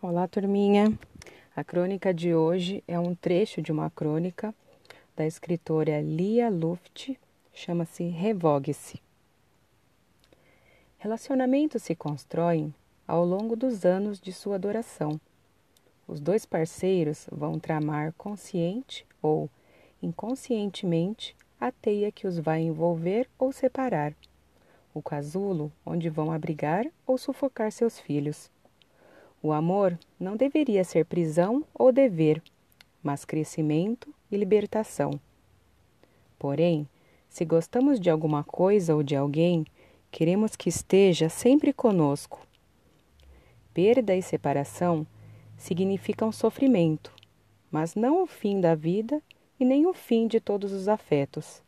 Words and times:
Olá, 0.00 0.28
turminha. 0.28 0.96
A 1.56 1.64
crônica 1.64 2.14
de 2.14 2.32
hoje 2.32 2.84
é 2.86 2.96
um 3.00 3.16
trecho 3.16 3.60
de 3.60 3.72
uma 3.72 3.90
crônica 3.90 4.54
da 5.16 5.26
escritora 5.26 6.00
Lia 6.00 6.48
Luft, 6.48 7.18
chama-se 7.52 8.04
Revogue-se. 8.04 9.02
Relacionamentos 10.98 11.82
se 11.82 11.96
constroem 11.96 12.72
ao 13.08 13.24
longo 13.24 13.56
dos 13.56 13.84
anos 13.84 14.20
de 14.20 14.32
sua 14.32 14.54
adoração. 14.54 15.20
Os 16.06 16.20
dois 16.20 16.46
parceiros 16.46 17.26
vão 17.32 17.58
tramar 17.58 18.14
consciente 18.16 19.04
ou 19.20 19.50
inconscientemente 20.00 21.34
a 21.60 21.72
teia 21.72 22.12
que 22.12 22.28
os 22.28 22.38
vai 22.38 22.60
envolver 22.60 23.28
ou 23.36 23.50
separar, 23.50 24.14
o 24.94 25.02
casulo 25.02 25.72
onde 25.84 26.08
vão 26.08 26.30
abrigar 26.30 26.86
ou 27.04 27.18
sufocar 27.18 27.72
seus 27.72 27.98
filhos 27.98 28.48
o 29.42 29.52
amor 29.52 29.98
não 30.18 30.36
deveria 30.36 30.82
ser 30.82 31.04
prisão 31.04 31.64
ou 31.72 31.92
dever, 31.92 32.42
mas 33.02 33.24
crescimento 33.24 34.12
e 34.30 34.36
libertação. 34.36 35.18
Porém, 36.38 36.88
se 37.28 37.44
gostamos 37.44 38.00
de 38.00 38.10
alguma 38.10 38.42
coisa 38.42 38.94
ou 38.94 39.02
de 39.02 39.14
alguém, 39.14 39.64
queremos 40.10 40.56
que 40.56 40.68
esteja 40.68 41.28
sempre 41.28 41.72
conosco. 41.72 42.40
Perda 43.72 44.14
e 44.14 44.22
separação 44.22 45.06
significam 45.56 46.32
sofrimento, 46.32 47.12
mas 47.70 47.94
não 47.94 48.22
o 48.22 48.26
fim 48.26 48.60
da 48.60 48.74
vida 48.74 49.22
e 49.58 49.64
nem 49.64 49.86
o 49.86 49.94
fim 49.94 50.26
de 50.26 50.40
todos 50.40 50.72
os 50.72 50.88
afetos. 50.88 51.62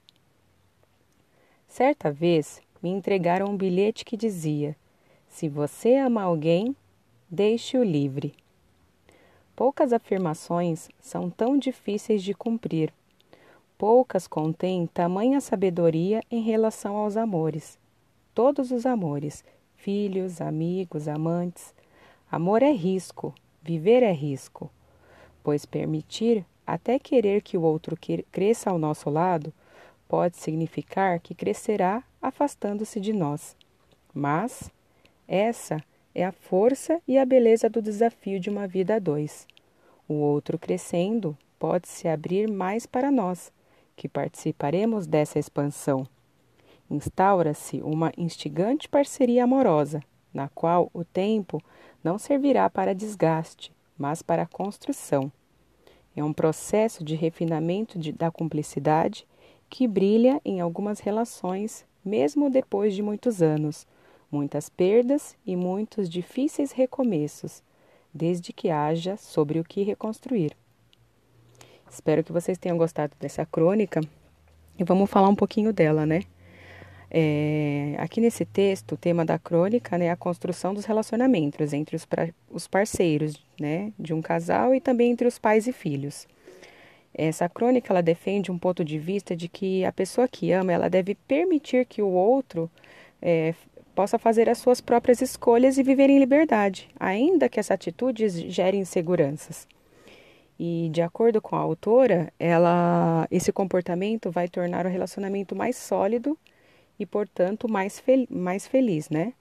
Certa 1.69 2.11
vez 2.11 2.61
me 2.83 2.91
entregaram 2.91 3.47
um 3.47 3.57
bilhete 3.57 4.05
que 4.05 4.17
dizia: 4.17 4.77
Se 5.29 5.49
você 5.49 5.97
ama 5.97 6.23
alguém, 6.23 6.75
Deixe-o 7.33 7.85
livre. 7.85 8.35
Poucas 9.55 9.93
afirmações 9.93 10.89
são 10.99 11.31
tão 11.31 11.57
difíceis 11.57 12.25
de 12.25 12.35
cumprir. 12.35 12.93
Poucas 13.79 14.27
contêm 14.27 14.89
tamanha 14.89 15.41
sabedoria 15.41 16.25
em 16.29 16.43
relação 16.43 16.97
aos 16.97 17.17
amores. 17.17 17.79
Todos 18.35 18.73
os 18.73 18.85
amores, 18.85 19.45
filhos, 19.77 20.41
amigos, 20.41 21.07
amantes. 21.07 21.73
Amor 22.29 22.65
é 22.65 22.73
risco, 22.73 23.33
viver 23.63 24.03
é 24.03 24.11
risco. 24.11 24.69
Pois 25.41 25.65
permitir, 25.65 26.45
até 26.67 26.99
querer 26.99 27.43
que 27.43 27.57
o 27.57 27.63
outro 27.63 27.97
cresça 28.33 28.71
ao 28.71 28.79
nosso 28.79 29.09
lado, 29.09 29.55
pode 30.09 30.37
significar 30.37 31.21
que 31.21 31.33
crescerá 31.33 32.03
afastando-se 32.21 32.99
de 32.99 33.13
nós. 33.13 33.57
Mas 34.13 34.69
essa 35.29 35.81
é 36.15 36.25
a 36.25 36.33
força 36.33 37.01
e 37.07 37.19
a 37.19 37.25
beleza 37.25 37.69
do 37.69 37.81
desafio 37.81 38.41
de 38.41 38.51
uma 38.51 38.67
vida 38.67 38.97
a 38.97 38.99
dois. 38.99 39.47
O 40.09 40.15
outro 40.15 40.59
crescendo 40.59 41.37
pode 41.59 41.89
se 41.89 42.09
abrir 42.09 42.51
mais 42.51 42.87
para 42.87 43.11
nós, 43.11 43.53
que 43.95 44.09
participaremos 44.09 45.07
dessa 45.07 45.39
expansão. 45.39 46.07
Instaura-se 46.91 47.81
uma 47.83 48.13
instigante 48.17 48.89
parceria 48.89 49.45
amorosa, 49.45 50.03
na 50.35 50.49
qual 50.49 50.91
o 50.93 51.05
tempo 51.05 51.63
não 52.03 52.19
servirá 52.19 52.69
para 52.69 52.95
desgaste, 52.95 53.73
mas 53.97 54.23
para 54.23 54.47
construção. 54.47 55.31
É 56.17 56.25
um 56.25 56.33
processo 56.33 57.05
de 57.05 57.15
refinamento 57.15 57.99
de, 57.99 58.11
da 58.11 58.31
cumplicidade 58.31 59.27
que 59.69 59.87
brilha 59.87 60.41
em 60.45 60.61
algumas 60.61 60.99
relações, 60.99 61.87
mesmo 62.05 62.51
depois 62.51 62.95
de 62.95 63.03
muitos 63.03 63.41
anos 63.41 63.87
muitas 64.31 64.69
perdas 64.69 65.37
e 65.47 65.57
muitos 65.57 66.09
difíceis 66.09 66.73
recomeços, 66.73 67.63
desde 68.13 68.53
que 68.53 68.71
haja 68.71 69.17
sobre 69.17 69.59
o 69.59 69.65
que 69.65 69.83
reconstruir. 69.83 70.57
Espero 71.91 72.23
que 72.23 72.33
vocês 72.33 72.59
tenham 72.59 72.79
gostado 72.79 73.15
dessa 73.19 73.45
crônica 73.45 74.01
e 74.79 74.85
vamos 74.85 75.11
falar 75.11 75.29
um 75.29 75.35
pouquinho 75.35 75.73
dela, 75.73 76.07
né? 76.07 76.23
É, 77.11 77.97
aqui 77.99 78.21
nesse 78.21 78.45
texto, 78.45 78.93
o 78.93 78.97
tema 78.97 79.25
da 79.25 79.37
crônica 79.37 79.99
né, 79.99 80.07
é 80.07 80.11
a 80.11 80.17
construção 80.17 80.73
dos 80.73 80.85
relacionamentos 80.85 81.73
entre 81.73 81.97
os, 81.97 82.05
pra, 82.05 82.29
os 82.49 82.69
parceiros 82.69 83.45
né, 83.61 83.93
de 83.99 84.15
um 84.15 84.23
casal 84.23 84.73
e 84.73 84.81
também 84.81 85.11
entre 85.11 85.27
os 85.27 85.37
pais 85.37 85.67
e 85.67 85.73
filhos. 85.73 86.29
Essa 87.13 87.49
crônica 87.49 87.93
ela 87.93 88.01
defende 88.01 88.53
um 88.53 88.59
ponto 88.59 88.85
de 88.85 88.97
vista 88.97 89.35
de 89.35 89.49
que 89.49 89.85
a 89.85 89.91
pessoa 89.91 90.29
que 90.29 90.53
ama 90.53 90.73
ela 90.73 90.89
deve 90.89 91.17
permitir 91.17 91.85
que 91.85 92.01
o 92.01 92.09
outro 92.09 92.71
é, 93.21 93.55
possa 94.01 94.19
fazer 94.19 94.49
as 94.49 94.57
suas 94.57 94.81
próprias 94.81 95.21
escolhas 95.21 95.77
e 95.77 95.83
viver 95.83 96.09
em 96.09 96.19
liberdade, 96.19 96.89
ainda 96.99 97.51
que 97.51 97.61
essa 97.61 97.75
atitude 97.75 98.27
gere 98.51 98.79
inseguranças. 98.79 99.69
E 100.59 100.89
de 100.91 101.03
acordo 101.03 101.39
com 101.43 101.55
a 101.55 101.59
autora, 101.59 102.33
ela, 102.39 103.29
esse 103.31 103.53
comportamento 103.53 104.31
vai 104.31 104.49
tornar 104.49 104.87
o 104.87 104.89
relacionamento 104.89 105.55
mais 105.55 105.77
sólido 105.77 106.39
e, 106.99 107.05
portanto, 107.05 107.71
mais, 107.71 108.01
fel 108.01 108.27
mais 108.31 108.67
feliz, 108.67 109.11
né? 109.11 109.35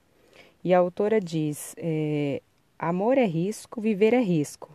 E 0.62 0.74
a 0.74 0.80
autora 0.80 1.22
diz: 1.22 1.74
é, 1.78 2.42
amor 2.78 3.18
é 3.18 3.26
risco, 3.26 3.80
viver 3.80 4.14
é 4.14 4.20
risco. 4.20 4.70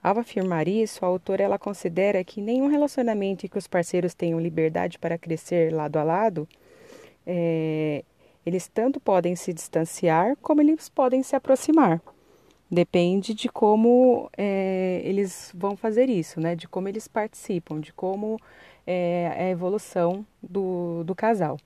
Ao 0.00 0.16
afirmar 0.16 0.68
isso, 0.68 1.04
a 1.04 1.08
autora 1.08 1.42
ela 1.42 1.58
considera 1.58 2.22
que 2.22 2.40
nenhum 2.40 2.68
relacionamento 2.68 3.44
em 3.44 3.48
que 3.48 3.58
os 3.58 3.66
parceiros 3.66 4.14
tenham 4.14 4.38
liberdade 4.38 4.96
para 4.96 5.18
crescer 5.18 5.74
lado 5.74 5.96
a 5.96 6.04
lado 6.04 6.48
é, 7.26 8.04
eles 8.48 8.66
tanto 8.66 8.98
podem 8.98 9.36
se 9.36 9.52
distanciar 9.52 10.36
como 10.42 10.60
eles 10.60 10.88
podem 10.88 11.22
se 11.22 11.36
aproximar. 11.36 12.00
Depende 12.70 13.32
de 13.32 13.48
como 13.48 14.30
é, 14.36 15.00
eles 15.04 15.52
vão 15.54 15.76
fazer 15.76 16.08
isso, 16.10 16.40
né? 16.40 16.54
De 16.54 16.68
como 16.68 16.88
eles 16.88 17.08
participam, 17.08 17.80
de 17.80 17.92
como 17.92 18.38
é, 18.86 19.32
é 19.36 19.42
a 19.44 19.50
evolução 19.50 20.26
do, 20.42 21.02
do 21.04 21.14
casal. 21.14 21.58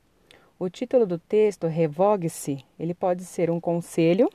O 0.58 0.68
título 0.68 1.06
do 1.06 1.18
texto, 1.18 1.66
Revogue-se, 1.66 2.64
ele 2.78 2.94
pode 2.94 3.24
ser 3.24 3.50
um 3.50 3.60
conselho 3.60 4.30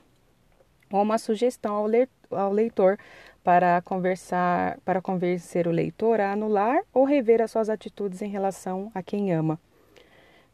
ou 0.90 1.02
uma 1.02 1.16
sugestão 1.18 1.74
ao, 1.74 1.86
le 1.86 2.08
ao 2.30 2.52
leitor 2.52 2.98
para 3.42 3.80
conversar, 3.82 4.78
para 4.84 5.00
convencer 5.00 5.66
o 5.66 5.70
leitor 5.70 6.20
a 6.20 6.32
anular 6.32 6.80
ou 6.92 7.04
rever 7.04 7.40
as 7.40 7.50
suas 7.50 7.70
atitudes 7.70 8.20
em 8.20 8.28
relação 8.28 8.90
a 8.94 9.02
quem 9.02 9.32
ama 9.32 9.58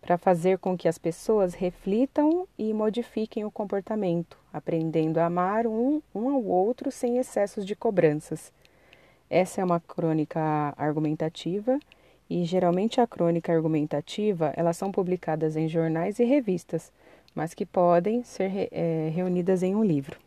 para 0.04 0.18
fazer 0.18 0.58
com 0.58 0.76
que 0.76 0.86
as 0.86 0.98
pessoas 0.98 1.54
reflitam 1.54 2.46
e 2.58 2.74
modifiquem 2.74 3.42
o 3.46 3.50
comportamento, 3.50 4.36
aprendendo 4.52 5.16
a 5.16 5.24
amar 5.24 5.66
um, 5.66 6.02
um 6.14 6.28
ao 6.28 6.44
outro 6.44 6.92
sem 6.92 7.16
excessos 7.16 7.64
de 7.64 7.74
cobranças. 7.74 8.52
Essa 9.30 9.62
é 9.62 9.64
uma 9.64 9.80
crônica 9.80 10.38
argumentativa 10.76 11.80
e 12.28 12.44
geralmente 12.44 13.00
a 13.00 13.06
crônica 13.06 13.50
argumentativa 13.50 14.52
elas 14.54 14.76
são 14.76 14.92
publicadas 14.92 15.56
em 15.56 15.70
jornais 15.70 16.18
e 16.18 16.24
revistas, 16.24 16.92
mas 17.34 17.54
que 17.54 17.64
podem 17.64 18.22
ser 18.22 18.68
é, 18.70 19.08
reunidas 19.08 19.62
em 19.62 19.74
um 19.74 19.82
livro. 19.82 20.18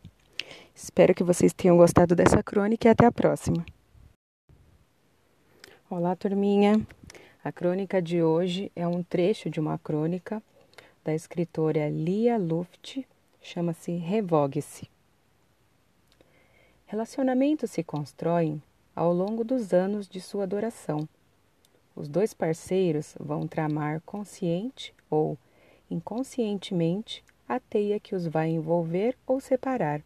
Espero 0.74 1.14
que 1.14 1.22
vocês 1.22 1.52
tenham 1.52 1.76
gostado 1.76 2.16
dessa 2.16 2.42
crônica 2.42 2.88
e 2.88 2.90
até 2.90 3.06
a 3.06 3.12
próxima. 3.12 3.64
Olá, 5.88 6.16
turminha. 6.16 6.84
A 7.42 7.52
crônica 7.52 8.02
de 8.02 8.20
hoje 8.20 8.70
é 8.74 8.86
um 8.86 9.00
trecho 9.00 9.48
de 9.48 9.60
uma 9.60 9.78
crônica 9.78 10.42
da 11.04 11.14
escritora 11.14 11.88
Lia 11.88 12.36
Luft, 12.36 13.06
chama-se 13.40 13.92
Revogue-se. 13.92 14.90
Relacionamentos 16.84 17.70
se 17.70 17.84
constroem 17.84 18.60
ao 18.94 19.12
longo 19.12 19.44
dos 19.44 19.72
anos 19.72 20.08
de 20.08 20.20
sua 20.20 20.42
adoração. 20.42 21.08
Os 21.94 22.08
dois 22.08 22.34
parceiros 22.34 23.14
vão 23.20 23.46
tramar 23.46 24.00
consciente 24.04 24.92
ou 25.08 25.38
inconscientemente 25.88 27.24
a 27.48 27.60
teia 27.60 28.00
que 28.00 28.16
os 28.16 28.26
vai 28.26 28.48
envolver 28.48 29.16
ou 29.24 29.40
separar, 29.40 30.02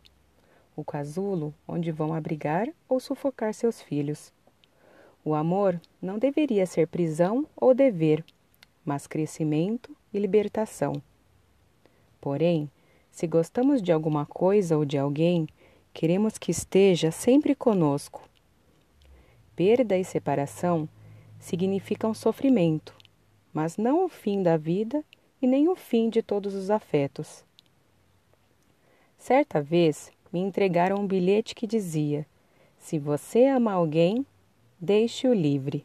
o 0.76 0.84
casulo 0.84 1.54
onde 1.66 1.90
vão 1.90 2.12
abrigar 2.12 2.68
ou 2.86 3.00
sufocar 3.00 3.54
seus 3.54 3.80
filhos. 3.80 4.30
O 5.24 5.34
amor 5.34 5.80
não 6.00 6.18
deveria 6.18 6.66
ser 6.66 6.88
prisão 6.88 7.46
ou 7.56 7.72
dever, 7.72 8.24
mas 8.84 9.06
crescimento 9.06 9.96
e 10.12 10.18
libertação. 10.18 11.00
Porém, 12.20 12.68
se 13.10 13.26
gostamos 13.26 13.80
de 13.80 13.92
alguma 13.92 14.26
coisa 14.26 14.76
ou 14.76 14.84
de 14.84 14.98
alguém, 14.98 15.46
queremos 15.92 16.38
que 16.38 16.50
esteja 16.50 17.10
sempre 17.10 17.54
conosco. 17.54 18.28
Perda 19.54 19.96
e 19.96 20.04
separação 20.04 20.88
significam 21.38 22.14
sofrimento, 22.14 22.96
mas 23.52 23.76
não 23.76 24.04
o 24.04 24.08
fim 24.08 24.42
da 24.42 24.56
vida 24.56 25.04
e 25.40 25.46
nem 25.46 25.68
o 25.68 25.76
fim 25.76 26.08
de 26.08 26.22
todos 26.22 26.54
os 26.54 26.70
afetos. 26.70 27.44
Certa 29.18 29.62
vez 29.62 30.10
me 30.32 30.40
entregaram 30.40 30.96
um 30.96 31.06
bilhete 31.06 31.54
que 31.54 31.66
dizia: 31.66 32.26
Se 32.78 32.98
você 32.98 33.46
ama 33.46 33.72
alguém, 33.72 34.26
Deixe-o 34.84 35.32
livre. 35.32 35.84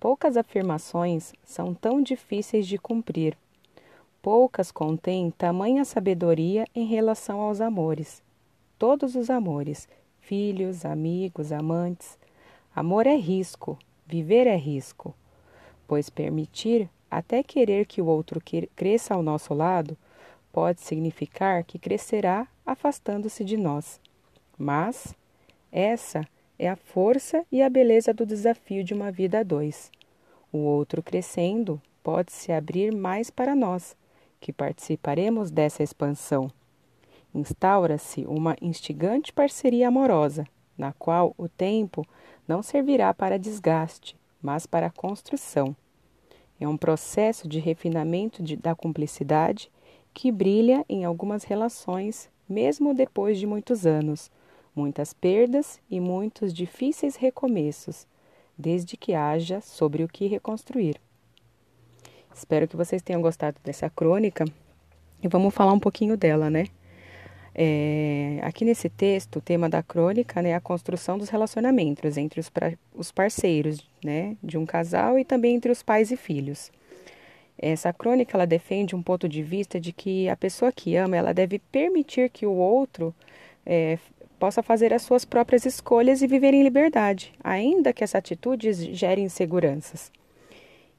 Poucas 0.00 0.38
afirmações 0.38 1.34
são 1.44 1.74
tão 1.74 2.00
difíceis 2.00 2.66
de 2.66 2.78
cumprir. 2.78 3.36
Poucas 4.22 4.72
contêm 4.72 5.30
tamanha 5.30 5.84
sabedoria 5.84 6.64
em 6.74 6.86
relação 6.86 7.38
aos 7.38 7.60
amores. 7.60 8.22
todos 8.78 9.14
os 9.14 9.28
amores, 9.28 9.86
filhos, 10.20 10.86
amigos, 10.86 11.52
amantes. 11.52 12.18
Amor 12.74 13.06
é 13.06 13.14
risco, 13.14 13.78
viver 14.06 14.46
é 14.46 14.56
risco, 14.56 15.14
pois 15.86 16.08
permitir 16.08 16.88
até 17.10 17.42
querer 17.42 17.84
que 17.84 18.00
o 18.00 18.06
outro 18.06 18.40
cresça 18.74 19.12
ao 19.12 19.22
nosso 19.22 19.52
lado 19.52 19.98
pode 20.50 20.80
significar 20.80 21.62
que 21.62 21.78
crescerá 21.78 22.48
afastando-se 22.64 23.44
de 23.44 23.58
nós. 23.58 24.00
Mas 24.56 25.14
essa 25.70 26.26
é 26.58 26.68
a 26.68 26.76
força 26.76 27.44
e 27.50 27.62
a 27.62 27.68
beleza 27.68 28.12
do 28.12 28.24
desafio 28.24 28.82
de 28.82 28.94
uma 28.94 29.10
vida 29.10 29.40
a 29.40 29.42
dois. 29.42 29.90
O 30.52 30.58
outro 30.58 31.02
crescendo 31.02 31.80
pode 32.02 32.32
se 32.32 32.52
abrir 32.52 32.94
mais 32.94 33.30
para 33.30 33.54
nós, 33.54 33.96
que 34.40 34.52
participaremos 34.52 35.50
dessa 35.50 35.82
expansão. 35.82 36.50
Instaura-se 37.34 38.24
uma 38.26 38.56
instigante 38.62 39.32
parceria 39.32 39.88
amorosa, 39.88 40.46
na 40.78 40.92
qual 40.92 41.34
o 41.36 41.48
tempo 41.48 42.06
não 42.46 42.62
servirá 42.62 43.12
para 43.12 43.38
desgaste, 43.38 44.16
mas 44.40 44.66
para 44.66 44.90
construção. 44.90 45.76
É 46.60 46.66
um 46.66 46.76
processo 46.76 47.48
de 47.48 47.58
refinamento 47.58 48.42
de, 48.42 48.56
da 48.56 48.74
cumplicidade 48.74 49.70
que 50.14 50.32
brilha 50.32 50.84
em 50.88 51.04
algumas 51.04 51.44
relações, 51.44 52.30
mesmo 52.48 52.94
depois 52.94 53.38
de 53.38 53.46
muitos 53.46 53.84
anos, 53.84 54.30
muitas 54.76 55.12
perdas 55.14 55.80
e 55.90 55.98
muitos 55.98 56.52
difíceis 56.52 57.16
recomeços, 57.16 58.06
desde 58.56 58.96
que 58.96 59.14
haja 59.14 59.60
sobre 59.60 60.04
o 60.04 60.08
que 60.08 60.26
reconstruir. 60.26 61.00
Espero 62.34 62.68
que 62.68 62.76
vocês 62.76 63.00
tenham 63.00 63.22
gostado 63.22 63.56
dessa 63.64 63.88
crônica 63.88 64.44
e 65.22 65.28
vamos 65.28 65.54
falar 65.54 65.72
um 65.72 65.80
pouquinho 65.80 66.16
dela, 66.16 66.50
né? 66.50 66.66
É, 67.58 68.38
aqui 68.42 68.66
nesse 68.66 68.90
texto, 68.90 69.36
o 69.36 69.40
tema 69.40 69.66
da 69.66 69.82
crônica 69.82 70.42
né, 70.42 70.50
é 70.50 70.54
a 70.54 70.60
construção 70.60 71.16
dos 71.16 71.30
relacionamentos 71.30 72.18
entre 72.18 72.38
os, 72.38 72.50
pra, 72.50 72.74
os 72.94 73.10
parceiros 73.10 73.78
né, 74.04 74.36
de 74.42 74.58
um 74.58 74.66
casal 74.66 75.18
e 75.18 75.24
também 75.24 75.56
entre 75.56 75.72
os 75.72 75.82
pais 75.82 76.10
e 76.10 76.18
filhos. 76.18 76.70
Essa 77.58 77.94
crônica 77.94 78.36
ela 78.36 78.46
defende 78.46 78.94
um 78.94 79.02
ponto 79.02 79.26
de 79.26 79.42
vista 79.42 79.80
de 79.80 79.90
que 79.90 80.28
a 80.28 80.36
pessoa 80.36 80.70
que 80.70 80.96
ama 80.96 81.16
ela 81.16 81.32
deve 81.32 81.58
permitir 81.58 82.28
que 82.28 82.44
o 82.44 82.52
outro 82.52 83.14
é, 83.64 83.98
possa 84.38 84.62
fazer 84.62 84.92
as 84.92 85.02
suas 85.02 85.24
próprias 85.24 85.64
escolhas 85.64 86.22
e 86.22 86.26
viver 86.26 86.54
em 86.54 86.62
liberdade, 86.62 87.32
ainda 87.42 87.92
que 87.92 88.04
essa 88.04 88.18
atitude 88.18 88.72
gere 88.94 89.20
inseguranças. 89.20 90.10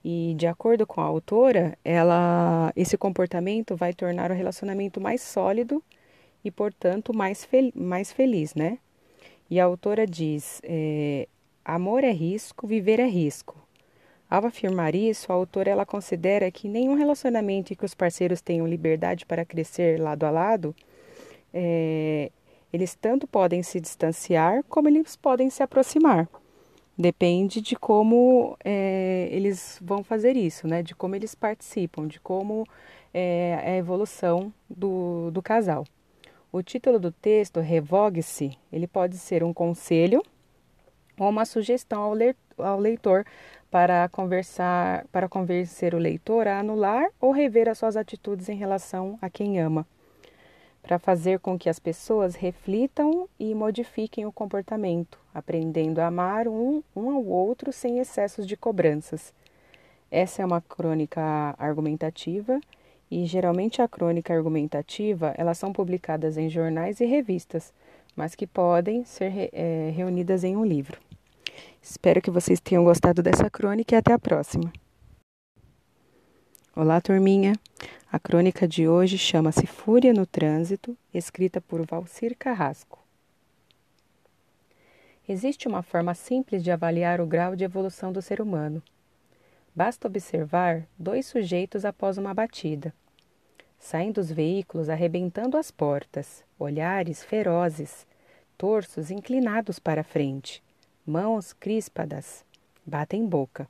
E 0.04 0.36
de 0.38 0.48
acordo 0.48 0.88
com 0.88 1.02
a 1.02 1.06
autora, 1.06 1.78
ela, 1.84 2.72
esse 2.76 2.98
comportamento 2.98 3.76
vai 3.76 3.94
tornar 3.94 4.32
o 4.32 4.34
relacionamento 4.34 5.02
mais 5.02 5.22
sólido 5.22 5.84
e, 6.44 6.52
portanto, 6.52 7.14
mais, 7.14 7.44
fel 7.44 7.72
mais 7.76 8.12
feliz, 8.12 8.56
né? 8.56 8.80
E 9.50 9.60
a 9.60 9.66
autora 9.66 10.06
diz: 10.06 10.62
é, 10.64 11.28
amor 11.66 12.04
é 12.04 12.12
risco, 12.12 12.68
viver 12.68 13.00
é 13.00 13.08
risco. 13.08 13.56
Ao 14.30 14.46
afirmar 14.46 14.94
isso, 14.94 15.32
a 15.32 15.36
autora 15.36 15.70
ela 15.72 15.86
considera 15.86 16.52
que 16.52 16.68
nenhum 16.68 16.96
relacionamento 16.96 17.72
em 17.72 17.76
que 17.76 17.86
os 17.86 17.94
parceiros 17.94 18.42
tenham 18.42 18.68
liberdade 18.68 19.26
para 19.26 19.46
crescer 19.46 20.00
lado 20.00 20.26
a 20.26 20.30
lado, 20.32 20.76
é, 21.54 22.30
eles 22.72 22.96
tanto 22.96 23.28
podem 23.28 23.64
se 23.64 23.80
distanciar 23.80 24.64
como 24.70 24.88
eles 24.88 25.16
podem 25.16 25.50
se 25.50 25.64
aproximar. 25.64 26.28
Depende 26.98 27.62
de 27.62 27.76
como 27.76 28.58
é, 28.66 29.30
eles 29.32 29.80
vão 29.82 30.04
fazer 30.04 30.36
isso, 30.36 30.68
né? 30.68 30.82
De 30.82 30.96
como 30.96 31.16
eles 31.16 31.36
participam, 31.36 32.08
de 32.08 32.20
como 32.20 32.66
é, 33.14 33.62
é 33.64 33.72
a 33.74 33.78
evolução 33.78 34.52
do, 34.68 35.30
do 35.32 35.42
casal. 35.42 35.86
O 36.52 36.64
título 36.64 37.00
do 37.00 37.12
texto, 37.12 37.60
Revogue-se, 37.60 38.58
ele 38.72 38.88
pode 38.88 39.18
ser 39.18 39.44
um 39.44 39.54
conselho 39.54 40.24
ou 41.20 41.30
uma 41.30 41.46
sugestão 41.46 42.02
ao 42.58 42.80
leitor 42.80 43.26
para 43.70 44.08
conversar, 44.10 45.06
para 45.12 45.28
convencer 45.28 45.94
o 45.94 46.00
leitor 46.00 46.48
a 46.48 46.60
anular 46.60 47.10
ou 47.20 47.32
rever 47.32 47.68
as 47.68 47.78
suas 47.78 47.98
atitudes 47.98 48.50
em 48.50 48.56
relação 48.56 49.20
a 49.22 49.30
quem 49.30 49.60
ama, 49.60 49.86
para 50.88 50.98
fazer 50.98 51.40
com 51.40 51.60
que 51.60 51.70
as 51.70 51.80
pessoas 51.80 52.34
reflitam 52.34 53.28
e 53.38 53.54
modifiquem 53.54 54.26
o 54.26 54.32
comportamento, 54.32 55.20
aprendendo 55.34 56.00
a 56.00 56.08
amar 56.08 56.48
um, 56.48 56.82
um 56.96 57.12
ao 57.12 57.26
outro 57.26 57.74
sem 57.74 58.00
excessos 58.00 58.48
de 58.48 58.56
cobranças. 58.56 59.34
Essa 60.10 60.42
é 60.42 60.46
uma 60.46 60.62
crônica 60.62 61.22
argumentativa 61.60 62.62
e 63.12 63.26
geralmente 63.26 63.82
a 63.82 63.88
crônica 63.88 64.34
argumentativa 64.34 65.34
elas 65.38 65.58
são 65.58 65.74
publicadas 65.74 66.38
em 66.38 66.50
jornais 66.50 67.02
e 67.02 67.06
revistas, 67.06 67.74
mas 68.16 68.34
que 68.34 68.48
podem 68.48 69.04
ser 69.04 69.50
é, 69.52 69.92
reunidas 69.94 70.46
em 70.46 70.56
um 70.56 70.64
livro. 70.64 71.02
Espero 71.82 72.22
que 72.22 72.32
vocês 72.32 72.62
tenham 72.62 72.86
gostado 72.86 73.22
dessa 73.22 73.50
crônica 73.50 73.94
e 73.94 73.98
até 73.98 74.14
a 74.14 74.20
próxima. 74.20 74.72
Olá, 76.80 77.02
turminha! 77.02 77.54
A 78.12 78.20
crônica 78.20 78.68
de 78.68 78.88
hoje 78.88 79.18
chama-se 79.18 79.66
Fúria 79.66 80.14
no 80.14 80.28
Trânsito, 80.28 80.96
escrita 81.12 81.60
por 81.60 81.84
Valcir 81.84 82.38
Carrasco. 82.38 83.04
Existe 85.28 85.68
uma 85.68 85.82
forma 85.82 86.14
simples 86.14 86.64
de 86.64 86.70
avaliar 86.70 87.20
o 87.20 87.26
grau 87.26 87.56
de 87.56 87.64
evolução 87.64 88.14
do 88.14 88.22
ser 88.22 88.40
humano. 88.40 88.84
Basta 89.76 90.08
observar 90.08 90.86
dois 91.00 91.26
sujeitos 91.26 91.84
após 91.84 92.20
uma 92.20 92.32
batida. 92.32 92.94
Saem 93.80 94.12
dos 94.12 94.32
veículos 94.32 94.88
arrebentando 94.88 95.58
as 95.58 95.72
portas, 95.72 96.44
olhares 96.60 97.24
ferozes, 97.24 98.06
torsos 98.56 99.10
inclinados 99.10 99.80
para 99.80 100.02
a 100.02 100.04
frente 100.04 100.62
mãos 101.04 101.54
crispadas, 101.54 102.46
batem 102.86 103.26
boca. 103.26 103.68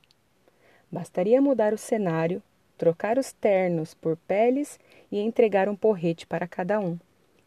Bastaria 0.91 1.41
mudar 1.41 1.73
o 1.73 1.77
cenário, 1.77 2.43
trocar 2.77 3.17
os 3.17 3.31
ternos 3.33 3.93
por 3.93 4.15
peles 4.15 4.79
e 5.11 5.19
entregar 5.19 5.67
um 5.67 5.75
porrete 5.75 6.27
para 6.27 6.47
cada 6.47 6.79
um. 6.79 6.97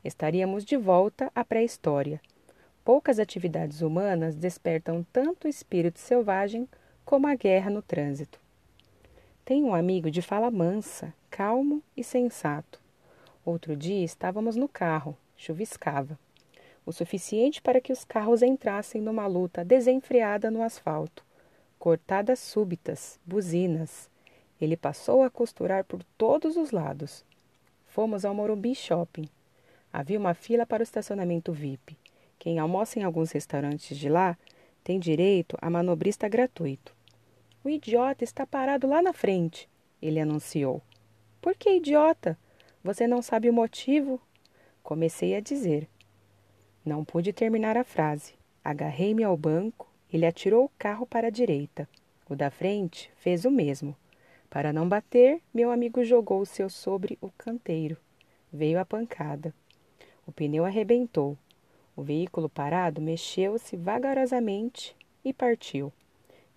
Estaríamos 0.05 0.65
de 0.65 0.77
volta 0.77 1.31
à 1.35 1.45
pré-história. 1.45 2.21
Poucas 2.85 3.19
atividades 3.19 3.83
humanas 3.83 4.35
despertam 4.35 5.07
tanto 5.13 5.47
o 5.47 5.49
espírito 5.49 5.99
selvagem 5.99 6.69
como 7.05 7.27
a 7.27 7.35
guerra 7.35 7.71
no 7.71 7.83
trânsito. 7.83 8.41
Tenho 9.45 9.69
um 9.69 9.75
amigo 9.75 10.11
de 10.11 10.21
fala 10.21 10.51
mansa, 10.51 11.15
calmo 11.31 11.83
e 11.97 12.03
sensato. 12.03 12.81
Outro 13.45 13.77
dia 13.77 14.05
estávamos 14.05 14.57
no 14.57 14.69
carro, 14.69 15.17
chuviscava 15.37 16.19
o 16.85 16.93
suficiente 16.93 17.63
para 17.63 17.81
que 17.81 17.93
os 17.93 18.05
carros 18.05 18.43
entrassem 18.43 19.01
numa 19.01 19.27
luta 19.27 19.65
desenfreada 19.65 20.51
no 20.51 20.63
asfalto. 20.63 21.25
Cortadas 21.79 22.41
súbitas, 22.41 23.19
buzinas. 23.25 24.10
Ele 24.61 24.77
passou 24.77 25.23
a 25.23 25.31
costurar 25.31 25.85
por 25.85 26.03
todos 26.19 26.57
os 26.57 26.71
lados. 26.71 27.25
Fomos 27.87 28.25
ao 28.25 28.35
Morumbi 28.35 28.75
Shopping. 28.75 29.29
Havia 29.93 30.19
uma 30.19 30.35
fila 30.35 30.67
para 30.67 30.81
o 30.81 30.85
estacionamento 30.85 31.53
VIP. 31.53 31.97
Quem 32.39 32.59
almoça 32.59 32.99
em 32.99 33.03
alguns 33.03 33.33
restaurantes 33.33 33.97
de 33.97 34.09
lá 34.09 34.37
tem 34.85 34.99
direito 34.99 35.57
a 35.61 35.69
manobrista 35.69 36.29
gratuito. 36.29 36.95
O 37.63 37.69
idiota 37.69 38.25
está 38.25 38.47
parado 38.47 38.87
lá 38.87 39.03
na 39.03 39.13
frente, 39.13 39.69
ele 40.01 40.19
anunciou. 40.19 40.81
Por 41.41 41.55
que 41.55 41.77
idiota? 41.77 42.39
Você 42.83 43.07
não 43.07 43.21
sabe 43.21 43.51
o 43.51 43.53
motivo? 43.53 44.21
Comecei 44.83 45.35
a 45.35 45.41
dizer. 45.41 45.87
Não 46.85 47.05
pude 47.05 47.33
terminar 47.33 47.77
a 47.77 47.85
frase. 47.85 48.35
Agarrei-me 48.65 49.23
ao 49.23 49.37
banco, 49.37 49.91
ele 50.13 50.25
atirou 50.25 50.65
o 50.65 50.71
carro 50.79 51.07
para 51.07 51.27
a 51.27 51.31
direita. 51.31 51.89
O 52.29 52.35
da 52.35 52.51
frente 52.51 53.11
fez 53.17 53.45
o 53.45 53.51
mesmo. 53.51 53.95
Para 54.51 54.73
não 54.73 54.89
bater, 54.89 55.41
meu 55.55 55.71
amigo 55.71 56.03
jogou 56.05 56.41
o 56.41 56.47
seu 56.47 56.69
sobre 56.69 57.17
o 57.21 57.31
canteiro. 57.39 57.97
Veio 58.53 58.81
a 58.81 58.85
pancada. 58.85 59.55
O 60.27 60.33
pneu 60.33 60.65
arrebentou. 60.65 61.39
O 61.97 62.03
veículo 62.03 62.49
parado 62.49 63.01
mexeu-se 63.01 63.77
vagarosamente 63.77 64.97
e 65.25 65.33
partiu. 65.33 65.93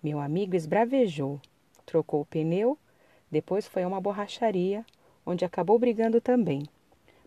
Meu 0.02 0.18
amigo 0.18 0.56
esbravejou, 0.56 1.40
trocou 1.86 2.22
o 2.22 2.26
pneu, 2.26 2.76
depois 3.30 3.66
foi 3.66 3.84
a 3.84 3.88
uma 3.88 4.00
borracharia, 4.00 4.84
onde 5.24 5.44
acabou 5.44 5.78
brigando 5.78 6.20
também. 6.20 6.64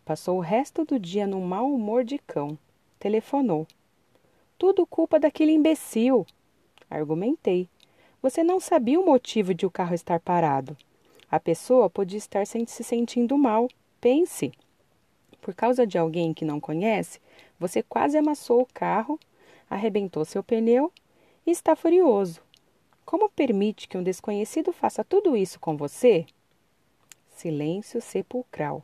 Passou 0.03 0.38
o 0.38 0.41
resto 0.41 0.83
do 0.83 1.00
dia 1.00 1.25
num 1.25 1.41
mau 1.41 1.74
humor 1.74 2.03
de 2.03 2.17
cão. 2.17 2.57
Telefonou. 3.00 3.65
Tudo 4.57 4.86
culpa 4.86 5.19
daquele 5.19 5.51
imbecil. 5.53 6.25
Argumentei. 6.89 7.69
Você 8.27 8.43
não 8.43 8.60
sabia 8.60 9.00
o 9.00 9.05
motivo 9.05 9.53
de 9.53 9.65
o 9.65 9.72
carro 9.72 9.96
estar 9.96 10.19
parado. 10.19 10.75
A 11.31 11.39
pessoa 11.39 11.89
podia 11.89 12.17
estar 12.17 12.46
se 12.46 12.84
sentindo 12.84 13.38
mal. 13.38 13.69
Pense. 14.01 14.51
Por 15.39 15.55
causa 15.55 15.88
de 15.88 15.98
alguém 15.98 16.34
que 16.34 16.43
não 16.43 16.60
conhece, 16.60 17.22
você 17.57 17.81
quase 17.81 18.17
amassou 18.17 18.60
o 18.60 18.67
carro, 18.74 19.17
arrebentou 19.69 20.25
seu 20.25 20.43
pneu 20.43 20.91
e 21.46 21.51
está 21.51 21.74
furioso. 21.74 22.41
Como 23.05 23.29
permite 23.29 23.88
que 23.88 23.98
um 23.98 24.03
desconhecido 24.03 24.74
faça 24.74 25.05
tudo 25.05 25.38
isso 25.38 25.57
com 25.57 25.77
você? 25.77 26.25
Silêncio 27.29 28.01
sepulcral. 28.01 28.84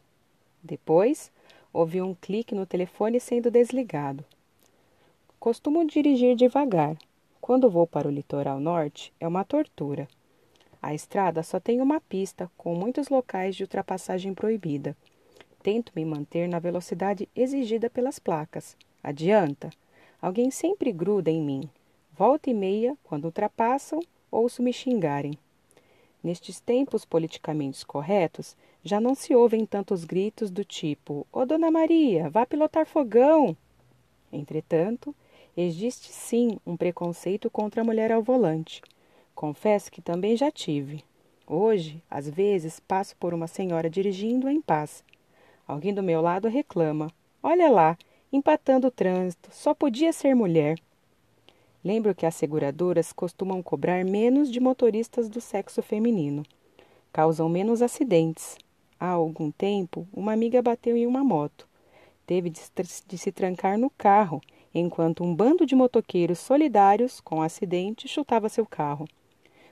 Depois, 0.64 1.30
ouvi 1.74 2.02
um 2.02 2.16
clique 2.16 2.56
no 2.56 2.66
telefone 2.66 3.20
sendo 3.20 3.52
desligado. 3.52 4.24
Costumo 5.38 5.86
dirigir 5.86 6.34
devagar. 6.34 6.96
Quando 7.44 7.70
vou 7.70 7.86
para 7.86 8.08
o 8.08 8.12
litoral 8.12 8.58
norte, 8.58 9.12
é 9.20 9.28
uma 9.28 9.44
tortura. 9.44 10.08
A 10.82 10.94
estrada 10.94 11.44
só 11.44 11.60
tem 11.60 11.82
uma 11.82 12.00
pista, 12.00 12.50
com 12.56 12.74
muitos 12.74 13.10
locais 13.10 13.54
de 13.54 13.64
ultrapassagem 13.64 14.34
proibida. 14.34 14.96
Tento 15.62 15.92
me 15.94 16.06
manter 16.06 16.48
na 16.48 16.58
velocidade 16.58 17.28
exigida 17.36 17.90
pelas 17.90 18.18
placas. 18.18 18.78
Adianta? 19.04 19.72
Alguém 20.22 20.50
sempre 20.52 20.94
gruda 20.94 21.30
em 21.30 21.42
mim. 21.42 21.70
Volta 22.14 22.50
e 22.50 22.54
meia, 22.54 22.98
quando 23.04 23.26
ultrapassam, 23.26 24.00
ouço 24.32 24.64
me 24.64 24.72
xingarem. 24.72 25.38
Nestes 26.24 26.62
tempos 26.62 27.04
politicamente 27.04 27.86
corretos, 27.86 28.56
já 28.82 29.02
não 29.02 29.14
se 29.14 29.36
ouvem 29.36 29.66
tantos 29.66 30.06
gritos 30.06 30.50
do 30.50 30.64
tipo: 30.64 31.28
Ô 31.30 31.46
Dona 31.46 31.70
Maria, 31.70 32.30
vá 32.30 32.46
pilotar 32.46 32.86
fogão! 32.86 33.54
Entretanto, 34.32 35.14
existe 35.56 36.12
sim 36.12 36.58
um 36.66 36.76
preconceito 36.76 37.50
contra 37.50 37.82
a 37.82 37.84
mulher 37.84 38.12
ao 38.12 38.24
volante. 38.24 38.82
Confesso 39.36 39.92
que 39.92 40.02
também 40.02 40.36
já 40.36 40.52
tive. 40.52 41.04
Hoje, 41.46 42.02
às 42.10 42.30
vezes, 42.30 42.80
passo 42.80 43.16
por 43.18 43.34
uma 43.34 43.48
senhora 43.48 43.90
dirigindo 43.90 44.50
em 44.50 44.62
paz. 44.62 45.04
Alguém 45.68 45.94
do 45.94 46.04
meu 46.04 46.22
lado 46.22 46.48
reclama: 46.48 47.12
Olha 47.42 47.70
lá, 47.70 47.98
empatando 48.32 48.88
o 48.88 48.92
trânsito, 48.92 49.50
só 49.52 49.74
podia 49.74 50.14
ser 50.14 50.36
mulher. 50.36 50.80
Lembro 51.84 52.16
que 52.16 52.26
as 52.26 52.36
seguradoras 52.36 53.12
costumam 53.12 53.62
cobrar 53.62 54.06
menos 54.06 54.50
de 54.50 54.60
motoristas 54.60 55.28
do 55.28 55.42
sexo 55.42 55.82
feminino. 55.82 56.44
Causam 57.12 57.50
menos 57.50 57.82
acidentes. 57.82 58.58
Há 58.98 59.10
algum 59.10 59.52
tempo, 59.52 60.08
uma 60.14 60.32
amiga 60.32 60.62
bateu 60.62 60.96
em 60.96 61.06
uma 61.06 61.24
moto. 61.24 61.68
Teve 62.26 62.50
de, 62.50 62.62
de 63.06 63.18
se 63.18 63.32
trancar 63.34 63.78
no 63.78 63.90
carro, 63.90 64.42
enquanto 64.74 65.24
um 65.24 65.36
bando 65.36 65.66
de 65.66 65.76
motoqueiros 65.76 66.40
solidários 66.40 67.22
com 67.22 67.42
acidente 67.42 68.08
chutava 68.08 68.50
seu 68.50 68.66
carro. 68.66 69.08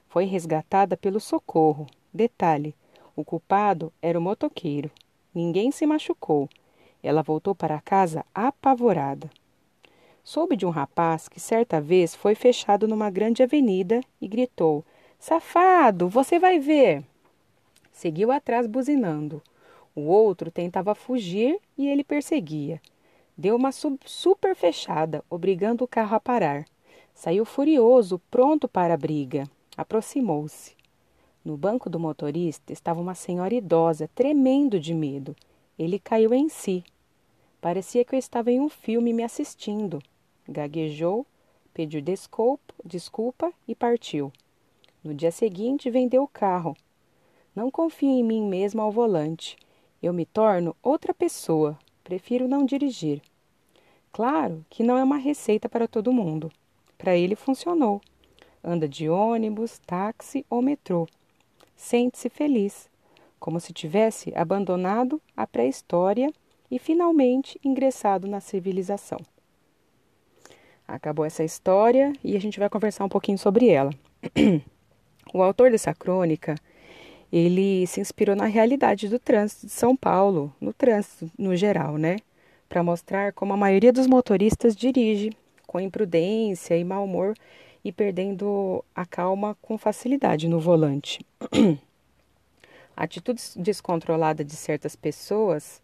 Foi 0.08 0.26
resgatada 0.26 0.96
pelo 0.96 1.20
socorro. 1.20 1.88
Detalhe: 2.14 2.76
o 3.16 3.24
culpado 3.24 3.92
era 4.02 4.20
o 4.20 4.22
motoqueiro. 4.22 4.92
Ninguém 5.34 5.72
se 5.72 5.86
machucou. 5.86 6.50
Ela 7.02 7.24
voltou 7.24 7.56
para 7.56 7.82
casa 7.82 8.26
apavorada. 8.34 9.30
Soube 10.24 10.56
de 10.56 10.66
um 10.66 10.70
rapaz 10.70 11.28
que 11.28 11.40
certa 11.40 11.82
vez 11.82 12.14
foi 12.14 12.36
fechado 12.36 12.88
numa 12.88 13.10
grande 13.10 13.42
avenida 13.42 14.02
e 14.22 14.28
gritou: 14.28 14.86
Safado, 15.18 16.08
você 16.08 16.38
vai 16.38 16.60
ver! 16.60 17.04
Seguiu 17.92 18.32
atrás 18.32 18.68
buzinando. 18.68 19.42
O 19.96 20.02
outro 20.02 20.50
tentava 20.50 20.96
fugir 20.96 21.60
e 21.78 21.88
ele 21.88 22.04
perseguia. 22.04 22.82
Deu 23.38 23.56
uma 23.56 23.72
super 23.72 24.56
fechada, 24.56 25.24
obrigando 25.30 25.84
o 25.84 25.88
carro 25.88 26.16
a 26.16 26.20
parar. 26.20 26.66
Saiu 27.14 27.46
furioso, 27.46 28.20
pronto 28.30 28.68
para 28.68 28.94
a 28.94 28.98
briga. 28.98 29.44
Aproximou-se. 29.76 30.76
No 31.44 31.58
banco 31.58 31.90
do 31.90 32.00
motorista 32.00 32.72
estava 32.72 33.02
uma 33.02 33.16
senhora 33.16 33.54
idosa, 33.54 34.10
tremendo 34.14 34.80
de 34.80 34.94
medo. 34.94 35.36
Ele 35.78 35.98
caiu 35.98 36.34
em 36.34 36.50
si. 36.50 36.84
Parecia 37.60 38.06
que 38.06 38.16
eu 38.16 38.20
estava 38.20 38.52
em 38.52 38.60
um 38.60 38.70
filme 38.70 39.14
me 39.14 39.24
assistindo 39.24 40.02
gaguejou, 40.52 41.26
pediu 41.74 42.02
desculpa, 42.02 42.74
desculpa 42.84 43.52
e 43.68 43.74
partiu. 43.74 44.32
No 45.04 45.14
dia 45.14 45.32
seguinte, 45.32 45.90
vendeu 45.90 46.24
o 46.24 46.28
carro. 46.28 46.76
Não 47.56 47.72
confio 47.72 48.10
em 48.10 48.24
mim 48.24 48.48
mesmo 48.48 48.82
ao 48.82 48.92
volante. 48.92 49.58
Eu 50.02 50.14
me 50.14 50.26
torno 50.26 50.76
outra 50.82 51.14
pessoa. 51.14 51.78
Prefiro 52.12 52.46
não 52.46 52.66
dirigir. 52.66 53.22
Claro 54.12 54.66
que 54.70 54.84
não 54.84 54.98
é 54.98 55.04
uma 55.04 55.16
receita 55.16 55.70
para 55.70 55.88
todo 55.88 56.12
mundo. 56.12 56.52
Para 56.98 57.16
ele 57.16 57.38
funcionou. 57.38 58.02
Anda 58.62 58.86
de 58.86 59.08
ônibus, 59.08 59.80
táxi 59.88 60.46
ou 60.50 60.62
metrô. 60.62 61.08
Sente-se 61.74 62.28
feliz, 62.28 62.90
como 63.40 63.62
se 63.62 63.72
tivesse 63.72 64.34
abandonado 64.36 65.22
a 65.38 65.48
pré-história 65.48 66.30
e 66.70 66.78
finalmente 66.78 67.58
ingressado 67.64 68.28
na 68.28 68.42
civilização. 68.42 69.20
Acabou 70.86 71.24
essa 71.24 71.46
história 71.46 72.12
e 72.22 72.36
a 72.36 72.42
gente 72.42 72.60
vai 72.60 72.70
conversar 72.70 73.06
um 73.06 73.10
pouquinho 73.10 73.38
sobre 73.38 73.70
ela. 73.70 73.92
o 75.34 75.42
autor 75.42 75.72
dessa 75.72 75.94
crônica, 75.94 76.56
ele 77.32 77.88
se 77.88 78.02
inspirou 78.02 78.36
na 78.36 78.46
realidade 78.46 79.08
do 79.08 79.20
trânsito 79.20 79.66
de 79.68 79.72
São 79.72 79.96
Paulo, 79.96 80.54
no 80.60 80.74
trânsito 80.74 81.32
no 81.38 81.56
geral, 81.56 81.98
né? 81.98 82.18
Para 82.68 82.84
mostrar 82.84 83.34
como 83.34 83.54
a 83.54 83.58
maioria 83.58 83.94
dos 83.94 84.08
motoristas 84.08 84.76
dirige 84.76 85.32
com 85.66 85.80
imprudência 85.80 86.78
e 86.78 86.84
mau 86.84 87.06
humor 87.06 87.36
e 87.84 87.92
perdendo 87.92 88.84
a 88.96 89.06
calma 89.06 89.58
com 89.62 89.78
facilidade 89.78 90.48
no 90.48 90.60
volante. 90.60 91.26
atitude 92.96 93.42
descontrolada 93.56 94.44
de 94.44 94.56
certas 94.56 94.96
pessoas 94.96 95.82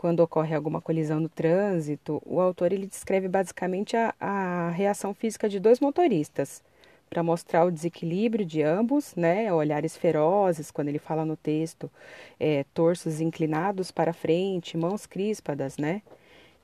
quando 0.00 0.20
ocorre 0.20 0.54
alguma 0.54 0.80
colisão 0.80 1.20
no 1.20 1.28
trânsito, 1.28 2.22
o 2.24 2.40
autor 2.40 2.72
ele 2.72 2.86
descreve 2.86 3.28
basicamente 3.28 3.98
a, 3.98 4.14
a 4.18 4.70
reação 4.70 5.12
física 5.12 5.46
de 5.46 5.60
dois 5.60 5.78
motoristas, 5.78 6.62
para 7.10 7.24
mostrar 7.24 7.64
o 7.64 7.72
desequilíbrio 7.72 8.46
de 8.46 8.62
ambos, 8.62 9.14
né? 9.16 9.52
Olhares 9.52 9.96
ferozes, 9.96 10.70
quando 10.70 10.88
ele 10.88 11.00
fala 11.00 11.24
no 11.24 11.36
texto, 11.36 11.90
é, 12.38 12.64
torsos 12.72 13.20
inclinados 13.20 13.90
para 13.90 14.12
frente, 14.12 14.76
mãos 14.76 15.06
crispadas, 15.06 15.76
né? 15.76 16.02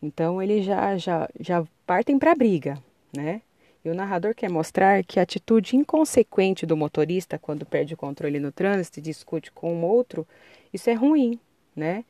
Então 0.01 0.41
ele 0.41 0.63
já 0.63 0.97
já 0.97 1.29
já 1.41 1.65
partem 1.85 2.19
para 2.19 2.33
a 2.33 2.35
briga, 2.35 2.79
né? 3.15 3.43
E 3.85 3.89
o 3.89 3.95
narrador 3.95 4.35
quer 4.35 4.51
mostrar 4.51 5.03
que 5.05 5.19
a 5.19 5.23
atitude 5.23 5.77
inconsequente 5.77 6.65
do 6.67 6.77
motorista 6.77 7.39
quando 7.39 7.67
perde 7.67 7.95
o 7.95 7.97
controle 7.97 8.39
no 8.41 8.53
trânsito 8.53 8.99
e 8.99 9.03
discute 9.03 9.51
com 9.53 9.73
um 9.75 9.85
outro, 9.85 10.27
isso 10.73 10.89
é 10.91 10.95
ruim, 10.95 11.39
né? 11.75 12.05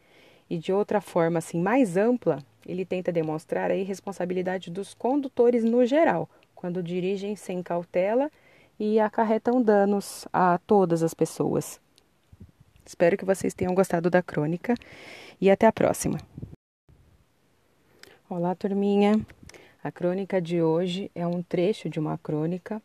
E 0.48 0.58
de 0.58 0.72
outra 0.72 1.00
forma, 1.00 1.38
assim, 1.38 1.60
mais 1.60 1.96
ampla, 1.96 2.38
ele 2.66 2.84
tenta 2.84 3.12
demonstrar 3.12 3.70
a 3.70 3.76
irresponsabilidade 3.76 4.70
dos 4.70 4.94
condutores 4.94 5.64
no 5.64 5.84
geral, 5.84 6.28
quando 6.56 6.82
dirigem 6.82 7.36
sem 7.36 7.62
cautela 7.62 8.28
e 8.80 8.98
acarretam 8.98 9.62
danos 9.62 10.26
a 10.32 10.58
todas 10.66 11.02
as 11.02 11.14
pessoas. 11.14 11.80
Espero 12.84 13.16
que 13.16 13.24
vocês 13.24 13.54
tenham 13.54 13.74
gostado 13.74 14.10
da 14.10 14.22
crônica 14.22 14.74
e 15.40 15.50
até 15.50 15.66
a 15.66 15.72
próxima. 15.72 16.18
Olá, 18.28 18.54
turminha. 18.56 19.24
A 19.84 19.92
crônica 19.92 20.40
de 20.40 20.60
hoje 20.60 21.10
é 21.14 21.24
um 21.24 21.42
trecho 21.42 21.88
de 21.88 22.00
uma 22.00 22.18
crônica 22.18 22.82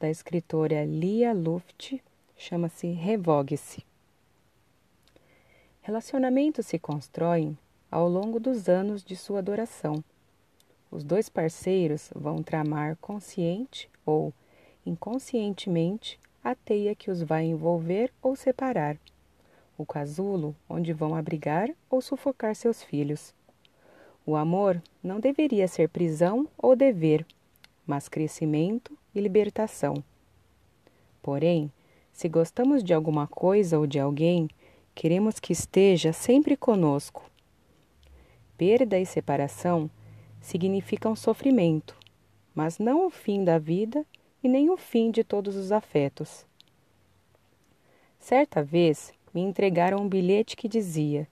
da 0.00 0.10
escritora 0.10 0.84
Lia 0.84 1.32
Luft, 1.32 2.02
chama-se 2.36 2.88
Revogue-se. 2.88 3.84
Relacionamentos 5.80 6.66
se 6.66 6.78
constroem 6.78 7.56
ao 7.90 8.08
longo 8.08 8.40
dos 8.40 8.68
anos 8.68 9.04
de 9.04 9.14
sua 9.16 9.38
adoração. 9.38 10.02
Os 10.92 11.02
dois 11.02 11.28
parceiros 11.28 12.12
vão 12.14 12.42
tramar 12.42 12.96
consciente 13.00 13.90
ou 14.06 14.32
inconscientemente 14.86 16.20
a 16.44 16.54
teia 16.54 16.94
que 16.94 17.10
os 17.10 17.22
vai 17.22 17.44
envolver 17.44 18.12
ou 18.22 18.36
separar, 18.36 18.96
o 19.76 19.84
casulo 19.84 20.54
onde 20.68 20.92
vão 20.92 21.16
abrigar 21.16 21.70
ou 21.90 22.00
sufocar 22.00 22.54
seus 22.54 22.82
filhos. 22.82 23.34
O 24.24 24.36
amor 24.36 24.80
não 25.02 25.18
deveria 25.18 25.66
ser 25.66 25.88
prisão 25.88 26.46
ou 26.56 26.76
dever, 26.76 27.26
mas 27.86 28.08
crescimento 28.08 28.96
e 29.14 29.20
libertação. 29.20 29.94
Porém, 31.22 31.72
se 32.12 32.28
gostamos 32.28 32.84
de 32.84 32.92
alguma 32.92 33.26
coisa 33.26 33.78
ou 33.78 33.86
de 33.86 33.98
alguém, 33.98 34.48
Queremos 34.94 35.40
que 35.40 35.52
esteja 35.52 36.12
sempre 36.12 36.56
conosco. 36.56 37.24
Perda 38.58 38.98
e 38.98 39.06
separação 39.06 39.90
significam 40.42 41.16
sofrimento, 41.16 41.96
mas 42.54 42.78
não 42.78 43.06
o 43.06 43.10
fim 43.10 43.42
da 43.42 43.58
vida 43.58 44.04
e 44.44 44.48
nem 44.48 44.68
o 44.68 44.76
fim 44.76 45.10
de 45.10 45.24
todos 45.24 45.56
os 45.56 45.72
afetos. 45.72 46.44
Certa 48.18 48.62
vez 48.62 49.14
me 49.32 49.40
entregaram 49.40 50.02
um 50.02 50.08
bilhete 50.08 50.54
que 50.54 50.68
dizia: 50.68 51.26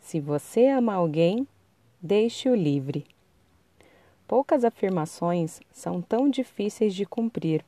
Se 0.00 0.18
você 0.18 0.68
ama 0.68 0.94
alguém, 0.94 1.46
deixe-o 2.00 2.54
livre. 2.54 3.04
Poucas 4.26 4.64
afirmações 4.64 5.60
são 5.70 6.00
tão 6.00 6.30
difíceis 6.30 6.94
de 6.94 7.04
cumprir. 7.04 7.62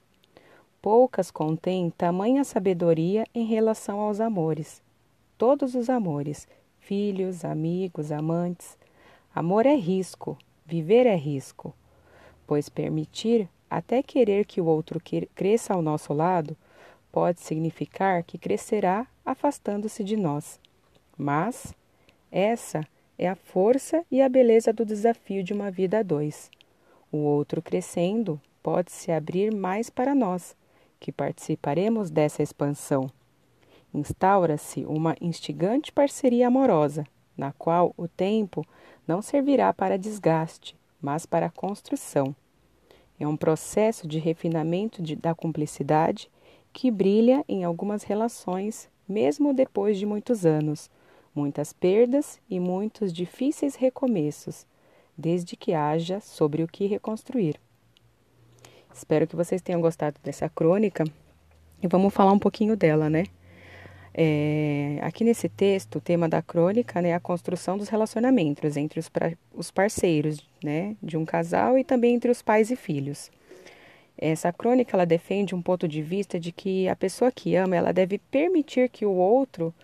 Poucas 0.80 1.30
contêm 1.30 1.90
tamanha 1.90 2.42
sabedoria 2.44 3.26
em 3.34 3.44
relação 3.44 4.00
aos 4.00 4.18
amores 4.18 4.82
todos 5.36 5.74
os 5.74 5.90
amores, 5.90 6.46
filhos, 6.78 7.44
amigos, 7.44 8.12
amantes. 8.12 8.78
Amor 9.34 9.66
é 9.66 9.74
risco, 9.74 10.38
viver 10.64 11.06
é 11.06 11.16
risco, 11.16 11.74
pois 12.46 12.68
permitir 12.68 13.48
até 13.68 14.02
querer 14.02 14.44
que 14.44 14.60
o 14.60 14.66
outro 14.66 15.00
cresça 15.34 15.74
ao 15.74 15.82
nosso 15.82 16.12
lado 16.12 16.56
pode 17.10 17.40
significar 17.40 18.22
que 18.22 18.38
crescerá 18.38 19.06
afastando-se 19.24 20.02
de 20.02 20.16
nós. 20.16 20.60
Mas 21.16 21.74
essa 22.30 22.86
é 23.16 23.28
a 23.28 23.36
força 23.36 24.04
e 24.10 24.20
a 24.20 24.28
beleza 24.28 24.72
do 24.72 24.84
desafio 24.84 25.42
de 25.42 25.52
uma 25.52 25.70
vida 25.70 26.00
a 26.00 26.02
dois. 26.02 26.50
O 27.12 27.18
outro 27.18 27.62
crescendo 27.62 28.40
pode 28.62 28.90
se 28.90 29.12
abrir 29.12 29.54
mais 29.54 29.88
para 29.90 30.14
nós, 30.14 30.56
que 30.98 31.12
participaremos 31.12 32.10
dessa 32.10 32.42
expansão. 32.42 33.08
Instaura-se 33.92 34.84
uma 34.84 35.14
instigante 35.20 35.92
parceria 35.92 36.48
amorosa, 36.48 37.06
na 37.36 37.52
qual 37.52 37.94
o 37.96 38.08
tempo 38.08 38.66
não 39.06 39.20
servirá 39.22 39.72
para 39.72 39.98
desgaste, 39.98 40.76
mas 41.00 41.26
para 41.26 41.50
construção. 41.50 42.34
É 43.18 43.26
um 43.26 43.36
processo 43.36 44.08
de 44.08 44.18
refinamento 44.18 45.02
de, 45.02 45.14
da 45.14 45.34
cumplicidade 45.34 46.30
que 46.72 46.90
brilha 46.90 47.44
em 47.48 47.62
algumas 47.62 48.02
relações, 48.02 48.88
mesmo 49.08 49.54
depois 49.54 49.98
de 49.98 50.04
muitos 50.04 50.44
anos, 50.44 50.90
muitas 51.34 51.72
perdas 51.72 52.40
e 52.50 52.58
muitos 52.58 53.12
difíceis 53.12 53.76
recomeços, 53.76 54.66
desde 55.16 55.56
que 55.56 55.72
haja 55.72 56.20
sobre 56.20 56.62
o 56.62 56.68
que 56.68 56.86
reconstruir. 56.86 57.60
Espero 58.92 59.26
que 59.26 59.36
vocês 59.36 59.62
tenham 59.62 59.80
gostado 59.80 60.18
dessa 60.22 60.48
crônica 60.48 61.04
e 61.82 61.86
vamos 61.86 62.14
falar 62.14 62.32
um 62.32 62.38
pouquinho 62.38 62.76
dela, 62.76 63.10
né? 63.10 63.24
É, 64.16 64.98
aqui 65.02 65.24
nesse 65.24 65.48
texto, 65.48 65.96
o 65.96 66.00
tema 66.00 66.28
da 66.28 66.40
crônica 66.40 67.02
né, 67.02 67.08
é 67.08 67.14
a 67.14 67.20
construção 67.20 67.76
dos 67.76 67.88
relacionamentos 67.88 68.76
entre 68.76 69.00
os, 69.00 69.08
pra, 69.08 69.32
os 69.52 69.72
parceiros 69.72 70.48
né, 70.62 70.94
de 71.02 71.16
um 71.16 71.24
casal 71.24 71.76
e 71.76 71.82
também 71.82 72.14
entre 72.14 72.30
os 72.30 72.40
pais 72.40 72.70
e 72.70 72.76
filhos. 72.76 73.28
Essa 74.16 74.52
crônica 74.52 74.94
ela 74.94 75.04
defende 75.04 75.52
um 75.52 75.60
ponto 75.60 75.88
de 75.88 76.00
vista 76.00 76.38
de 76.38 76.52
que 76.52 76.88
a 76.88 76.94
pessoa 76.94 77.32
que 77.32 77.56
ama 77.56 77.74
ela 77.74 77.92
deve 77.92 78.18
permitir 78.18 78.88
que 78.88 79.04
o 79.04 79.10
outro 79.10 79.74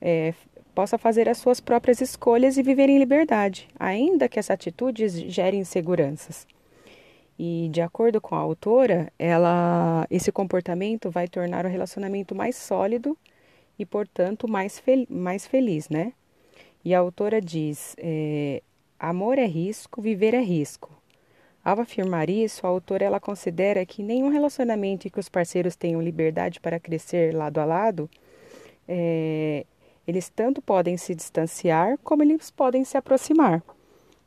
é, 0.00 0.32
possa 0.72 0.96
fazer 0.96 1.28
as 1.28 1.38
suas 1.38 1.58
próprias 1.58 2.00
escolhas 2.00 2.56
e 2.56 2.62
viver 2.62 2.88
em 2.88 2.98
liberdade, 2.98 3.68
ainda 3.76 4.28
que 4.28 4.38
essa 4.38 4.52
atitude 4.52 5.08
gere 5.28 5.56
inseguranças. 5.56 6.46
E 7.36 7.68
de 7.72 7.80
acordo 7.80 8.20
com 8.20 8.36
a 8.36 8.38
autora, 8.38 9.12
ela, 9.18 10.06
esse 10.08 10.30
comportamento 10.30 11.10
vai 11.10 11.26
tornar 11.26 11.64
o 11.64 11.68
relacionamento 11.68 12.34
mais 12.36 12.54
sólido 12.54 13.18
e, 13.80 13.86
portanto, 13.86 14.46
mais, 14.46 14.78
fel 14.78 15.06
mais 15.08 15.46
feliz, 15.46 15.88
né? 15.88 16.12
E 16.84 16.94
a 16.94 16.98
autora 16.98 17.40
diz: 17.40 17.96
é, 17.98 18.62
amor 18.98 19.38
é 19.38 19.46
risco, 19.46 20.02
viver 20.02 20.34
é 20.34 20.40
risco. 20.40 20.90
Ao 21.64 21.80
afirmar 21.80 22.28
isso, 22.28 22.66
a 22.66 22.70
autora 22.70 23.06
ela 23.06 23.18
considera 23.18 23.84
que 23.86 24.02
nenhum 24.02 24.28
relacionamento 24.28 25.08
em 25.08 25.10
que 25.10 25.18
os 25.18 25.30
parceiros 25.30 25.76
tenham 25.76 26.02
liberdade 26.02 26.60
para 26.60 26.78
crescer 26.78 27.34
lado 27.34 27.58
a 27.58 27.64
lado, 27.64 28.08
é, 28.86 29.64
eles 30.06 30.28
tanto 30.28 30.60
podem 30.60 30.98
se 30.98 31.14
distanciar 31.14 31.96
como 32.04 32.22
eles 32.22 32.50
podem 32.50 32.84
se 32.84 32.98
aproximar. 32.98 33.62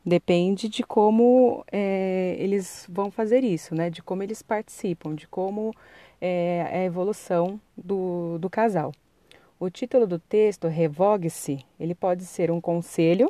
Depende 0.03 0.67
de 0.67 0.81
como 0.81 1.63
é, 1.71 2.35
eles 2.39 2.87
vão 2.89 3.11
fazer 3.11 3.43
isso, 3.43 3.75
né? 3.75 3.91
De 3.91 4.01
como 4.01 4.23
eles 4.23 4.41
participam, 4.41 5.13
de 5.13 5.27
como 5.27 5.75
é, 6.19 6.67
é 6.71 6.77
a 6.79 6.85
evolução 6.85 7.61
do, 7.77 8.39
do 8.39 8.49
casal. 8.49 8.91
O 9.59 9.69
título 9.69 10.05
do 10.05 10.19
texto, 10.19 10.67
Revogue-se, 10.67 11.65
ele 11.79 11.95
pode 11.95 12.25
ser 12.25 12.51
um 12.51 12.59
conselho 12.59 13.29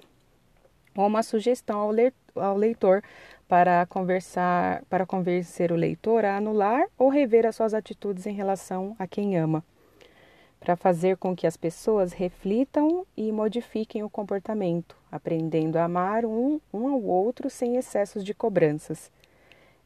ou 0.95 1.07
uma 1.07 1.21
sugestão 1.21 1.91
ao 2.35 2.55
leitor 2.55 3.03
para 3.47 3.85
conversar, 3.85 4.83
para 4.89 5.05
convencer 5.05 5.71
o 5.71 5.75
leitor 5.75 6.25
a 6.25 6.37
anular 6.37 6.85
ou 6.97 7.09
rever 7.09 7.45
as 7.45 7.55
suas 7.55 7.73
atitudes 7.73 8.25
em 8.25 8.33
relação 8.33 8.95
a 8.97 9.05
quem 9.05 9.37
ama, 9.37 9.63
para 10.59 10.75
fazer 10.75 11.17
com 11.17 11.35
que 11.35 11.45
as 11.45 11.57
pessoas 11.57 12.13
reflitam 12.13 13.05
e 13.17 13.31
modifiquem 13.31 14.01
o 14.01 14.09
comportamento, 14.09 14.97
aprendendo 15.11 15.77
a 15.77 15.83
amar 15.83 16.25
um, 16.25 16.59
um 16.73 16.87
ao 16.87 17.01
outro 17.03 17.49
sem 17.49 17.75
excessos 17.75 18.23
de 18.23 18.33
cobranças. 18.33 19.11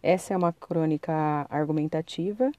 Essa 0.04 0.34
é 0.34 0.38
uma 0.38 0.54
crônica 0.54 1.14
argumentativa 1.50 2.52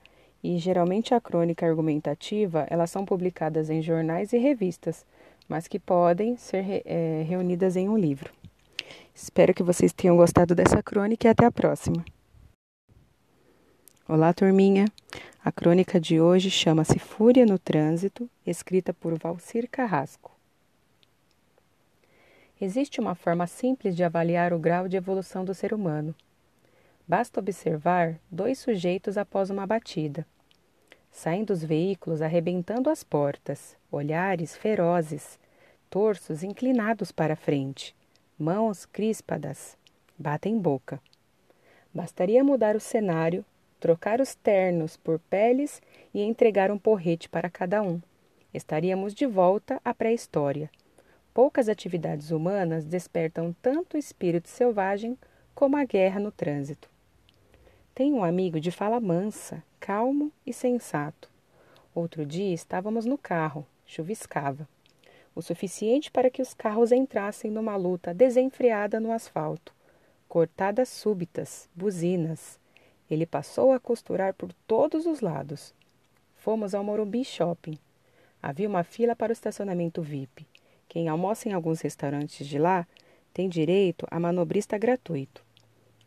e 0.42 0.58
geralmente 0.58 1.14
a 1.14 1.20
crônica 1.20 1.66
argumentativa 1.66 2.66
elas 2.70 2.90
são 2.90 3.04
publicadas 3.04 3.70
em 3.70 3.82
jornais 3.82 4.32
e 4.32 4.38
revistas, 4.38 5.04
mas 5.48 5.66
que 5.66 5.78
podem 5.78 6.36
ser 6.36 6.82
é, 6.84 7.24
reunidas 7.26 7.76
em 7.76 7.88
um 7.88 7.96
livro. 7.96 8.32
Espero 9.14 9.52
que 9.52 9.62
vocês 9.62 9.92
tenham 9.92 10.16
gostado 10.16 10.54
dessa 10.54 10.82
crônica 10.82 11.26
e 11.26 11.30
até 11.30 11.44
a 11.44 11.50
próxima. 11.50 12.04
Olá, 14.08 14.32
turminha! 14.32 14.86
A 15.44 15.52
crônica 15.52 16.00
de 16.00 16.20
hoje 16.20 16.50
chama-se 16.50 16.98
Fúria 16.98 17.44
no 17.44 17.58
Trânsito, 17.58 18.28
escrita 18.46 18.92
por 18.94 19.18
Valcir 19.18 19.68
Carrasco. 19.70 20.30
Existe 22.60 23.00
uma 23.00 23.14
forma 23.14 23.46
simples 23.46 23.94
de 23.94 24.02
avaliar 24.02 24.52
o 24.52 24.58
grau 24.58 24.88
de 24.88 24.96
evolução 24.96 25.44
do 25.44 25.54
ser 25.54 25.72
humano. 25.72 26.14
Basta 27.08 27.40
observar 27.40 28.20
dois 28.30 28.58
sujeitos 28.58 29.16
após 29.16 29.48
uma 29.48 29.66
batida. 29.66 30.26
Saem 31.10 31.42
dos 31.42 31.64
veículos 31.64 32.20
arrebentando 32.20 32.90
as 32.90 33.02
portas, 33.02 33.74
olhares 33.90 34.54
ferozes, 34.54 35.40
torsos 35.88 36.42
inclinados 36.42 37.10
para 37.10 37.34
frente, 37.34 37.96
mãos 38.38 38.84
crispadas, 38.84 39.74
batem 40.18 40.58
boca. 40.58 41.00
Bastaria 41.94 42.44
mudar 42.44 42.76
o 42.76 42.80
cenário, 42.80 43.42
trocar 43.80 44.20
os 44.20 44.34
ternos 44.34 44.98
por 44.98 45.18
peles 45.18 45.80
e 46.12 46.20
entregar 46.20 46.70
um 46.70 46.78
porrete 46.78 47.26
para 47.26 47.48
cada 47.48 47.80
um. 47.80 48.02
Estaríamos 48.52 49.14
de 49.14 49.24
volta 49.24 49.80
à 49.82 49.94
pré-história. 49.94 50.70
Poucas 51.32 51.70
atividades 51.70 52.30
humanas 52.30 52.84
despertam 52.84 53.56
tanto 53.62 53.94
o 53.94 53.98
espírito 53.98 54.50
selvagem 54.50 55.16
como 55.54 55.74
a 55.74 55.84
guerra 55.86 56.20
no 56.20 56.30
trânsito. 56.30 56.97
Tenho 57.98 58.18
um 58.18 58.22
amigo 58.22 58.60
de 58.60 58.70
fala 58.70 59.00
mansa, 59.00 59.60
calmo 59.80 60.30
e 60.46 60.52
sensato. 60.52 61.28
Outro 61.92 62.24
dia 62.24 62.54
estávamos 62.54 63.04
no 63.04 63.18
carro, 63.18 63.66
chuviscava. 63.84 64.68
O 65.34 65.42
suficiente 65.42 66.08
para 66.08 66.30
que 66.30 66.40
os 66.40 66.54
carros 66.54 66.92
entrassem 66.92 67.50
numa 67.50 67.74
luta 67.74 68.14
desenfreada 68.14 69.00
no 69.00 69.10
asfalto. 69.10 69.74
Cortadas 70.28 70.88
súbitas, 70.88 71.68
buzinas. 71.74 72.60
Ele 73.10 73.26
passou 73.26 73.72
a 73.72 73.80
costurar 73.80 74.32
por 74.32 74.52
todos 74.64 75.04
os 75.04 75.20
lados. 75.20 75.74
Fomos 76.36 76.76
ao 76.76 76.84
Morumbi 76.84 77.24
Shopping. 77.24 77.76
Havia 78.40 78.68
uma 78.68 78.84
fila 78.84 79.16
para 79.16 79.30
o 79.30 79.32
estacionamento 79.32 80.02
VIP. 80.02 80.46
Quem 80.88 81.08
almoça 81.08 81.48
em 81.48 81.52
alguns 81.52 81.80
restaurantes 81.80 82.46
de 82.46 82.60
lá 82.60 82.86
tem 83.34 83.48
direito 83.48 84.06
a 84.08 84.20
manobrista 84.20 84.78
gratuito. 84.78 85.47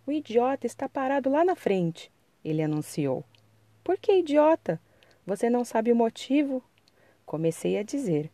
O 0.06 0.12
idiota 0.12 0.66
está 0.66 0.90
parado 0.90 1.30
lá 1.30 1.46
na 1.46 1.56
frente, 1.56 2.12
ele 2.44 2.64
anunciou. 2.64 3.24
Por 3.84 3.98
que 3.98 4.20
idiota? 4.20 4.82
Você 5.26 5.50
não 5.50 5.64
sabe 5.64 5.92
o 5.92 5.96
motivo? 5.96 6.64
Comecei 7.26 7.78
a 7.78 7.84
dizer. 7.84 8.32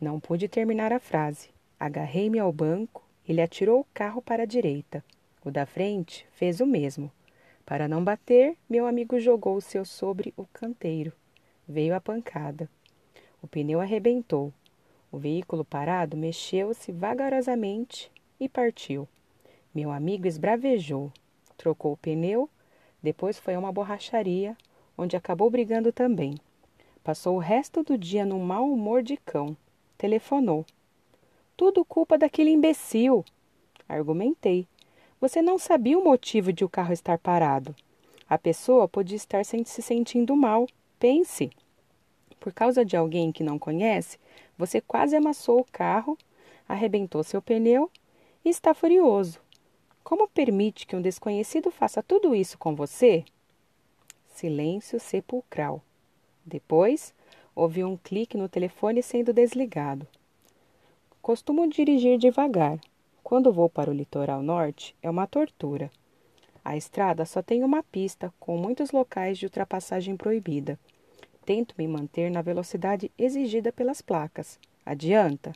Não 0.00 0.18
pude 0.18 0.48
terminar 0.48 0.92
a 0.92 0.98
frase. 0.98 1.50
Agarrei-me 1.78 2.38
ao 2.38 2.52
banco, 2.52 3.06
ele 3.26 3.40
atirou 3.40 3.80
o 3.80 3.86
carro 3.94 4.20
para 4.20 4.42
a 4.42 4.46
direita. 4.46 5.04
O 5.44 5.50
da 5.50 5.64
frente 5.64 6.26
fez 6.32 6.60
o 6.60 6.66
mesmo. 6.66 7.10
Para 7.64 7.86
não 7.86 8.02
bater, 8.02 8.56
meu 8.68 8.86
amigo 8.86 9.18
jogou 9.20 9.56
o 9.56 9.60
seu 9.60 9.84
sobre 9.84 10.34
o 10.36 10.44
canteiro. 10.52 11.12
Veio 11.68 11.94
a 11.94 12.00
pancada. 12.00 12.68
O 13.40 13.46
pneu 13.46 13.80
arrebentou. 13.80 14.52
O 15.10 15.18
veículo 15.18 15.64
parado 15.64 16.16
mexeu-se 16.16 16.90
vagarosamente 16.90 18.10
e 18.40 18.48
partiu. 18.48 19.08
Meu 19.74 19.90
amigo 19.90 20.28
esbravejou, 20.28 21.10
trocou 21.56 21.94
o 21.94 21.96
pneu, 21.96 22.48
depois 23.02 23.40
foi 23.40 23.54
a 23.54 23.58
uma 23.58 23.72
borracharia, 23.72 24.56
onde 24.96 25.16
acabou 25.16 25.50
brigando 25.50 25.90
também. 25.90 26.36
Passou 27.02 27.34
o 27.34 27.40
resto 27.40 27.82
do 27.82 27.98
dia 27.98 28.24
num 28.24 28.38
mau 28.38 28.70
humor 28.70 29.02
de 29.02 29.16
cão. 29.16 29.56
Telefonou. 29.98 30.64
Tudo 31.56 31.84
culpa 31.84 32.16
daquele 32.16 32.50
imbecil. 32.50 33.24
Argumentei. 33.88 34.68
Você 35.20 35.42
não 35.42 35.58
sabia 35.58 35.98
o 35.98 36.04
motivo 36.04 36.52
de 36.52 36.64
o 36.64 36.68
carro 36.68 36.92
estar 36.92 37.18
parado. 37.18 37.74
A 38.28 38.38
pessoa 38.38 38.88
podia 38.88 39.16
estar 39.16 39.44
se 39.44 39.82
sentindo 39.82 40.36
mal. 40.36 40.68
Pense. 41.00 41.50
Por 42.38 42.52
causa 42.52 42.84
de 42.84 42.96
alguém 42.96 43.32
que 43.32 43.42
não 43.42 43.58
conhece, 43.58 44.18
você 44.56 44.80
quase 44.80 45.16
amassou 45.16 45.58
o 45.58 45.66
carro, 45.72 46.16
arrebentou 46.68 47.24
seu 47.24 47.42
pneu 47.42 47.90
e 48.44 48.48
está 48.48 48.72
furioso. 48.72 49.43
Como 50.04 50.28
permite 50.28 50.86
que 50.86 50.94
um 50.94 51.00
desconhecido 51.00 51.70
faça 51.70 52.02
tudo 52.02 52.34
isso 52.34 52.58
com 52.58 52.74
você? 52.74 53.24
Silêncio 54.34 55.00
sepulcral. 55.00 55.82
Depois, 56.44 57.14
ouvi 57.56 57.82
um 57.82 57.96
clique 57.96 58.36
no 58.36 58.46
telefone 58.46 59.02
sendo 59.02 59.32
desligado. 59.32 60.06
Costumo 61.22 61.66
dirigir 61.66 62.18
devagar. 62.18 62.78
Quando 63.22 63.50
vou 63.50 63.70
para 63.70 63.90
o 63.90 63.94
litoral 63.94 64.42
norte, 64.42 64.94
é 65.02 65.08
uma 65.08 65.26
tortura. 65.26 65.90
A 66.62 66.76
estrada 66.76 67.24
só 67.24 67.40
tem 67.40 67.64
uma 67.64 67.82
pista, 67.82 68.32
com 68.38 68.58
muitos 68.58 68.90
locais 68.90 69.38
de 69.38 69.46
ultrapassagem 69.46 70.18
proibida. 70.18 70.78
Tento 71.46 71.74
me 71.78 71.88
manter 71.88 72.30
na 72.30 72.42
velocidade 72.42 73.10
exigida 73.18 73.72
pelas 73.72 74.02
placas. 74.02 74.58
Adianta. 74.84 75.54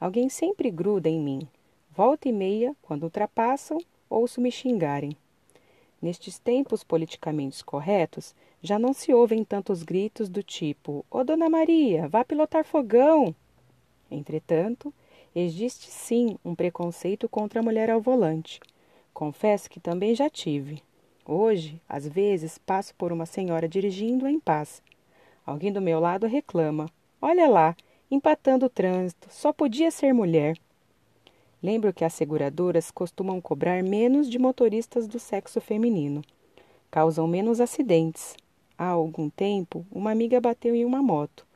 Alguém 0.00 0.30
sempre 0.30 0.70
gruda 0.70 1.10
em 1.10 1.20
mim. 1.20 1.46
Volta 1.94 2.30
e 2.30 2.32
meia, 2.32 2.74
quando 2.80 3.02
ultrapassam, 3.02 3.78
ouço 4.10 4.40
me 4.40 4.50
xingarem. 4.50 5.16
Nestes 6.02 6.38
tempos 6.38 6.82
politicamente 6.82 7.64
corretos, 7.64 8.34
já 8.60 8.78
não 8.78 8.92
se 8.92 9.14
ouvem 9.14 9.44
tantos 9.44 9.82
gritos 9.82 10.28
do 10.28 10.42
tipo: 10.42 11.04
Ô 11.10 11.22
Dona 11.22 11.48
Maria, 11.48 12.08
vá 12.08 12.24
pilotar 12.24 12.64
fogão! 12.64 13.34
Entretanto, 14.10 14.92
existe 15.34 15.88
sim 15.90 16.36
um 16.44 16.54
preconceito 16.54 17.28
contra 17.28 17.60
a 17.60 17.62
mulher 17.62 17.88
ao 17.88 18.00
volante. 18.00 18.60
Confesso 19.14 19.70
que 19.70 19.78
também 19.78 20.14
já 20.14 20.28
tive. 20.28 20.82
Hoje, 21.24 21.80
às 21.88 22.08
vezes, 22.08 22.58
passo 22.58 22.94
por 22.96 23.12
uma 23.12 23.26
senhora 23.26 23.68
dirigindo 23.68 24.26
em 24.26 24.40
paz. 24.40 24.82
Alguém 25.46 25.72
do 25.72 25.80
meu 25.80 26.00
lado 26.00 26.26
reclama: 26.26 26.90
Olha 27.20 27.48
lá, 27.48 27.76
empatando 28.10 28.66
o 28.66 28.70
trânsito, 28.70 29.28
só 29.30 29.52
podia 29.52 29.90
ser 29.90 30.12
mulher. 30.12 30.56
Lembro 31.62 31.92
que 31.92 32.04
as 32.04 32.14
seguradoras 32.14 32.90
costumam 32.90 33.40
cobrar 33.40 33.82
menos 33.82 34.28
de 34.28 34.38
motoristas 34.38 35.06
do 35.06 35.18
sexo 35.18 35.60
feminino. 35.60 36.22
Causam 36.90 37.26
menos 37.26 37.60
acidentes, 37.60 38.34
Há 38.82 38.86
algum 38.86 39.28
tempo, 39.28 39.84
uma 39.92 40.10
amiga 40.10 40.40
bateu 40.40 40.74
em 40.74 40.86
uma 40.86 41.02
moto. 41.02 41.46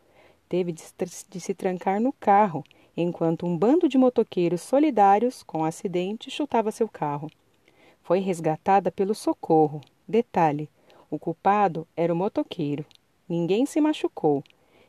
Teve 0.47 0.73
de, 0.73 1.41
se 1.41 1.55
trancar 1.55 1.99
no 1.99 2.13
carro, 2.13 2.63
enquanto 2.95 3.47
um 3.47 3.57
bando 3.57 3.89
de 3.89 3.97
motoqueiros 3.97 4.61
solidários 4.61 5.43
com 5.43 5.63
o 5.63 5.65
acidente 5.65 6.31
chutava 6.31 6.71
seu 6.71 6.87
carro. 6.87 7.31
Foi 8.03 8.19
resgatada 8.19 8.93
pelo 8.93 9.15
socorro. 9.15 9.81
Detalhe: 10.07 10.69
o 11.11 11.19
culpado 11.19 11.89
era 11.97 12.13
o 12.13 12.17
motoqueiro. 12.17 12.85
Ninguém 13.27 13.65
se 13.65 13.81
machucou. 13.81 14.45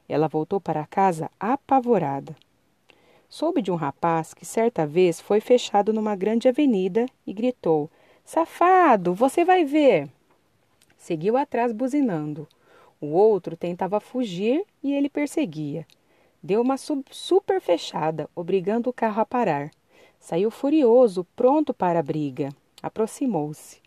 Ela 0.10 0.28
voltou 0.28 0.60
para 0.60 0.86
casa 0.86 1.32
apavorada. 1.40 2.36
Soube 3.38 3.62
de 3.62 3.70
um 3.70 3.76
rapaz 3.76 4.34
que 4.34 4.46
certa 4.46 4.88
vez 4.88 5.20
foi 5.20 5.42
fechado 5.42 5.92
numa 5.92 6.16
grande 6.16 6.48
avenida 6.48 7.06
e 7.28 7.34
gritou: 7.34 7.92
Safado, 8.24 9.14
você 9.14 9.44
vai 9.44 9.66
ver! 9.66 10.10
Seguiu 10.98 11.36
atrás 11.36 11.74
buzinando. 11.74 12.48
O 13.02 13.08
outro 13.08 13.58
tentava 13.58 14.00
fugir 14.00 14.64
e 14.82 14.94
ele 14.94 15.10
perseguia. 15.10 15.86
Deu 16.42 16.62
uma 16.62 16.78
super 16.78 17.60
fechada, 17.60 18.30
obrigando 18.34 18.90
o 18.90 18.94
carro 18.94 19.20
a 19.20 19.26
parar. 19.26 19.70
Saiu 20.18 20.50
furioso, 20.50 21.28
pronto 21.36 21.74
para 21.74 22.00
a 22.00 22.04
briga. 22.04 22.56
Aproximou-se. 22.82 23.82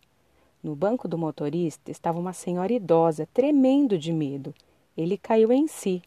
No 0.62 0.76
banco 0.76 1.08
do 1.08 1.16
motorista 1.16 1.90
estava 1.90 2.20
uma 2.20 2.34
senhora 2.34 2.74
idosa, 2.74 3.26
tremendo 3.32 3.96
de 3.96 4.12
medo. 4.12 4.54
Ele 4.94 5.16
caiu 5.16 5.50
em 5.50 5.66
si. 5.66 6.02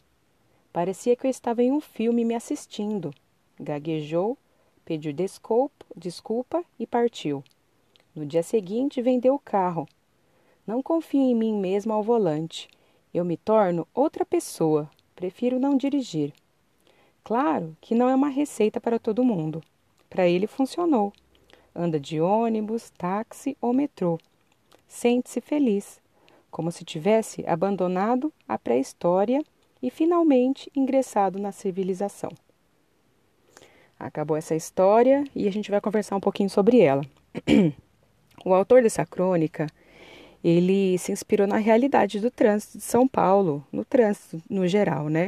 Parecia 0.72 1.16
que 1.16 1.26
eu 1.26 1.32
estava 1.32 1.64
em 1.64 1.72
um 1.72 1.82
filme 1.82 2.24
me 2.24 2.36
assistindo. 2.36 3.12
Gaguejou, 3.62 4.38
pediu 4.84 5.14
desculpa, 5.14 5.86
desculpa 5.96 6.66
e 6.80 6.88
partiu. 6.88 7.44
No 8.16 8.26
dia 8.26 8.44
seguinte, 8.44 9.02
vendeu 9.02 9.36
o 9.36 9.40
carro 9.40 9.88
não 10.66 10.82
confio 10.82 11.22
em 11.22 11.36
mim 11.36 11.60
mesmo 11.60 11.92
ao 11.92 12.04
volante. 12.04 12.70
Eu 13.14 13.26
me 13.26 13.36
torno 13.36 13.88
outra 13.94 14.26
pessoa. 14.26 14.90
Prefiro 15.16 15.60
não 15.60 15.76
dirigir. 15.76 16.34
Claro 17.24 17.76
que 17.82 17.96
não 17.96 18.08
é 18.08 18.16
uma 18.16 18.30
receita 18.30 18.80
para 18.80 19.00
todo 19.00 19.24
mundo. 19.24 19.62
Para 20.10 20.28
ele 20.28 20.48
funcionou. 20.48 21.12
Anda 21.76 22.00
de 22.00 22.22
ônibus, 22.22 22.90
táxi 22.92 23.58
ou 23.60 23.74
metrô. 23.74 24.20
Sente-se 24.88 25.42
feliz, 25.42 26.02
como 26.50 26.72
se 26.72 26.86
tivesse 26.86 27.46
abandonado 27.48 28.32
a 28.48 28.58
pré-história 28.58 29.44
e 29.82 29.90
finalmente 29.90 30.72
ingressado 30.76 31.40
na 31.40 31.52
civilização. 31.52 32.32
Acabou 34.02 34.36
essa 34.36 34.56
história 34.56 35.24
e 35.36 35.48
a 35.48 35.52
gente 35.52 35.70
vai 35.70 35.80
conversar 35.80 36.16
um 36.16 36.20
pouquinho 36.20 36.50
sobre 36.50 36.80
ela. 36.80 37.04
o 38.44 38.52
autor 38.52 38.82
dessa 38.82 39.06
crônica 39.06 39.68
ele 40.44 40.98
se 40.98 41.12
inspirou 41.12 41.46
na 41.46 41.58
realidade 41.58 42.20
do 42.20 42.32
trânsito 42.32 42.80
de 42.80 42.84
São 42.84 43.08
Paulo, 43.08 43.64
no 43.72 43.86
trânsito 43.86 44.42
no 44.50 44.68
geral, 44.68 45.08
né? 45.08 45.28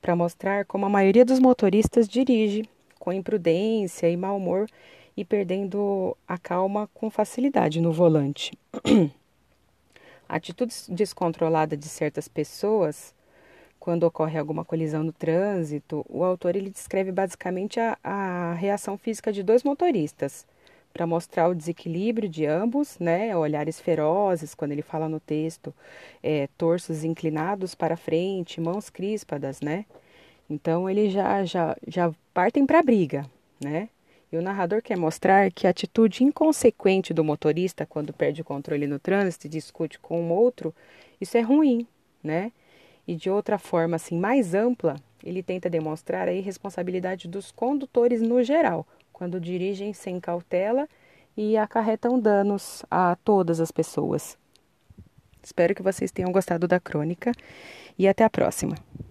Para 0.00 0.14
mostrar 0.14 0.64
como 0.66 0.86
a 0.86 0.88
maioria 0.88 1.24
dos 1.24 1.40
motoristas 1.40 2.06
dirige 2.06 2.64
com 2.96 3.12
imprudência 3.12 4.08
e 4.08 4.16
mau 4.16 4.36
humor 4.36 4.68
e 5.16 5.24
perdendo 5.24 6.16
a 6.26 6.38
calma 6.38 6.88
com 6.94 7.10
facilidade 7.10 7.80
no 7.80 7.92
volante. 7.92 8.56
a 10.28 10.36
atitude 10.36 10.72
descontrolada 10.88 11.76
de 11.76 11.88
certas 11.88 12.28
pessoas 12.28 13.12
quando 13.82 14.04
ocorre 14.04 14.38
alguma 14.38 14.64
colisão 14.64 15.02
no 15.02 15.10
trânsito, 15.10 16.06
o 16.08 16.22
autor 16.22 16.54
ele 16.54 16.70
descreve 16.70 17.10
basicamente 17.10 17.80
a, 17.80 17.98
a 18.04 18.54
reação 18.54 18.96
física 18.96 19.32
de 19.32 19.42
dois 19.42 19.64
motoristas 19.64 20.46
para 20.94 21.04
mostrar 21.04 21.48
o 21.48 21.54
desequilíbrio 21.54 22.28
de 22.28 22.46
ambos, 22.46 22.96
né? 23.00 23.36
Olhares 23.36 23.80
ferozes, 23.80 24.54
quando 24.54 24.70
ele 24.70 24.82
fala 24.82 25.08
no 25.08 25.18
texto, 25.18 25.74
é, 26.22 26.48
torsos 26.56 27.02
inclinados 27.02 27.74
para 27.74 27.96
frente, 27.96 28.60
mãos 28.60 28.88
crispadas, 28.88 29.60
né? 29.60 29.84
Então 30.48 30.88
eles 30.88 31.12
já, 31.12 31.44
já, 31.44 31.76
já 31.84 32.12
partem 32.32 32.64
para 32.64 32.78
a 32.78 32.84
briga, 32.84 33.28
né? 33.60 33.88
E 34.30 34.36
o 34.36 34.42
narrador 34.42 34.80
quer 34.80 34.96
mostrar 34.96 35.50
que 35.50 35.66
a 35.66 35.70
atitude 35.70 36.22
inconsequente 36.22 37.12
do 37.12 37.24
motorista 37.24 37.84
quando 37.84 38.12
perde 38.12 38.42
o 38.42 38.44
controle 38.44 38.86
no 38.86 39.00
trânsito 39.00 39.48
e 39.48 39.50
discute 39.50 39.98
com 39.98 40.22
um 40.22 40.30
outro, 40.30 40.72
isso 41.20 41.36
é 41.36 41.40
ruim, 41.40 41.84
né? 42.22 42.52
E 43.06 43.14
de 43.14 43.28
outra 43.28 43.58
forma, 43.58 43.96
assim, 43.96 44.18
mais 44.18 44.54
ampla, 44.54 44.96
ele 45.24 45.42
tenta 45.42 45.68
demonstrar 45.68 46.28
a 46.28 46.32
irresponsabilidade 46.32 47.28
dos 47.28 47.50
condutores 47.50 48.20
no 48.20 48.42
geral, 48.42 48.86
quando 49.12 49.40
dirigem 49.40 49.92
sem 49.92 50.20
cautela 50.20 50.88
e 51.36 51.56
acarretam 51.56 52.18
danos 52.18 52.84
a 52.90 53.16
todas 53.24 53.60
as 53.60 53.70
pessoas. 53.70 54.36
Espero 55.42 55.74
que 55.74 55.82
vocês 55.82 56.12
tenham 56.12 56.30
gostado 56.30 56.68
da 56.68 56.78
crônica 56.78 57.32
e 57.98 58.06
até 58.06 58.24
a 58.24 58.30
próxima. 58.30 58.76